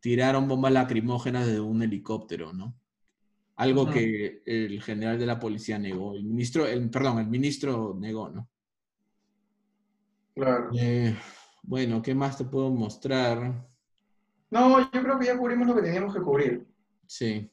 [0.00, 2.78] tiraron bombas lacrimógenas de un helicóptero, ¿no?
[3.56, 8.28] Algo que el general de la policía negó, el ministro, el, perdón, el ministro negó,
[8.28, 8.50] ¿no?
[10.34, 10.68] Claro.
[10.78, 11.16] Eh,
[11.62, 13.66] bueno, ¿qué más te puedo mostrar?
[14.50, 16.66] No, yo creo que ya cubrimos lo que teníamos que cubrir.
[17.06, 17.50] Sí.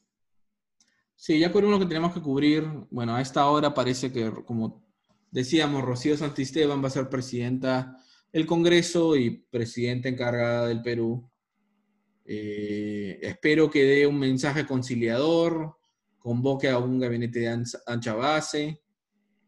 [1.16, 2.68] Sí, ya cubrimos lo que teníamos que cubrir.
[2.92, 4.84] Bueno, a esta hora parece que, como
[5.32, 7.98] decíamos, Rocío Santisteban va a ser presidenta
[8.32, 11.30] del Congreso y presidenta encargada del Perú.
[12.26, 15.78] Eh, espero que dé un mensaje conciliador,
[16.20, 18.82] convoque a un gabinete de ancha base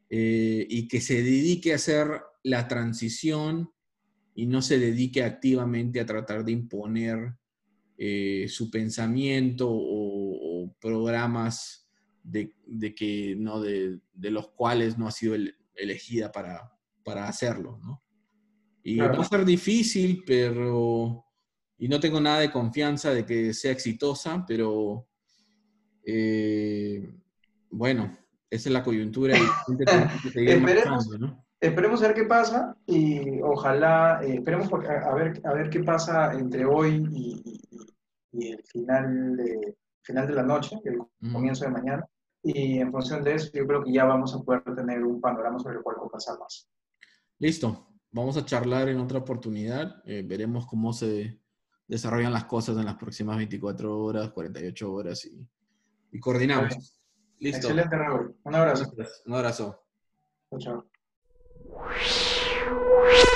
[0.09, 3.71] eh, y que se dedique a hacer la transición
[4.35, 7.33] y no se dedique activamente a tratar de imponer
[7.97, 11.87] eh, su pensamiento o, programas
[12.21, 12.53] de,
[12.95, 13.61] que, ¿no?
[13.61, 16.71] De, los cuales no ha sido el, elegida para,
[17.03, 18.03] para hacerlo, ¿no?
[18.83, 21.25] Y va a ser difícil, pero...
[21.77, 25.07] Y no tengo nada de confianza de que sea exitosa, pero...
[26.05, 27.09] Eh,
[27.71, 28.15] bueno,
[28.49, 29.41] esa es la coyuntura y
[30.27, 31.09] esperemos,
[31.67, 36.33] esperemos a ver qué pasa y ojalá, eh, esperemos a ver, a ver qué pasa
[36.33, 37.61] entre hoy y,
[38.37, 40.99] el final de, final de la noche, el
[41.31, 42.05] comienzo de mañana
[42.43, 45.57] y en función de eso yo creo que ya vamos a poder tener un panorama
[45.57, 46.69] sobre el cual conversar más.
[47.39, 51.39] Listo, vamos a charlar en otra oportunidad, eh, veremos cómo se
[51.87, 55.47] desarrollan las cosas en las próximas 24 horas, 48 horas y,
[56.11, 57.01] y coordinamos.
[57.39, 57.67] Listo.
[57.67, 58.35] Excelente, Raúl.
[58.43, 58.93] Un abrazo.
[59.25, 59.83] Un abrazo.
[60.49, 60.94] Chao, chao.
[61.75, 63.34] 无事无。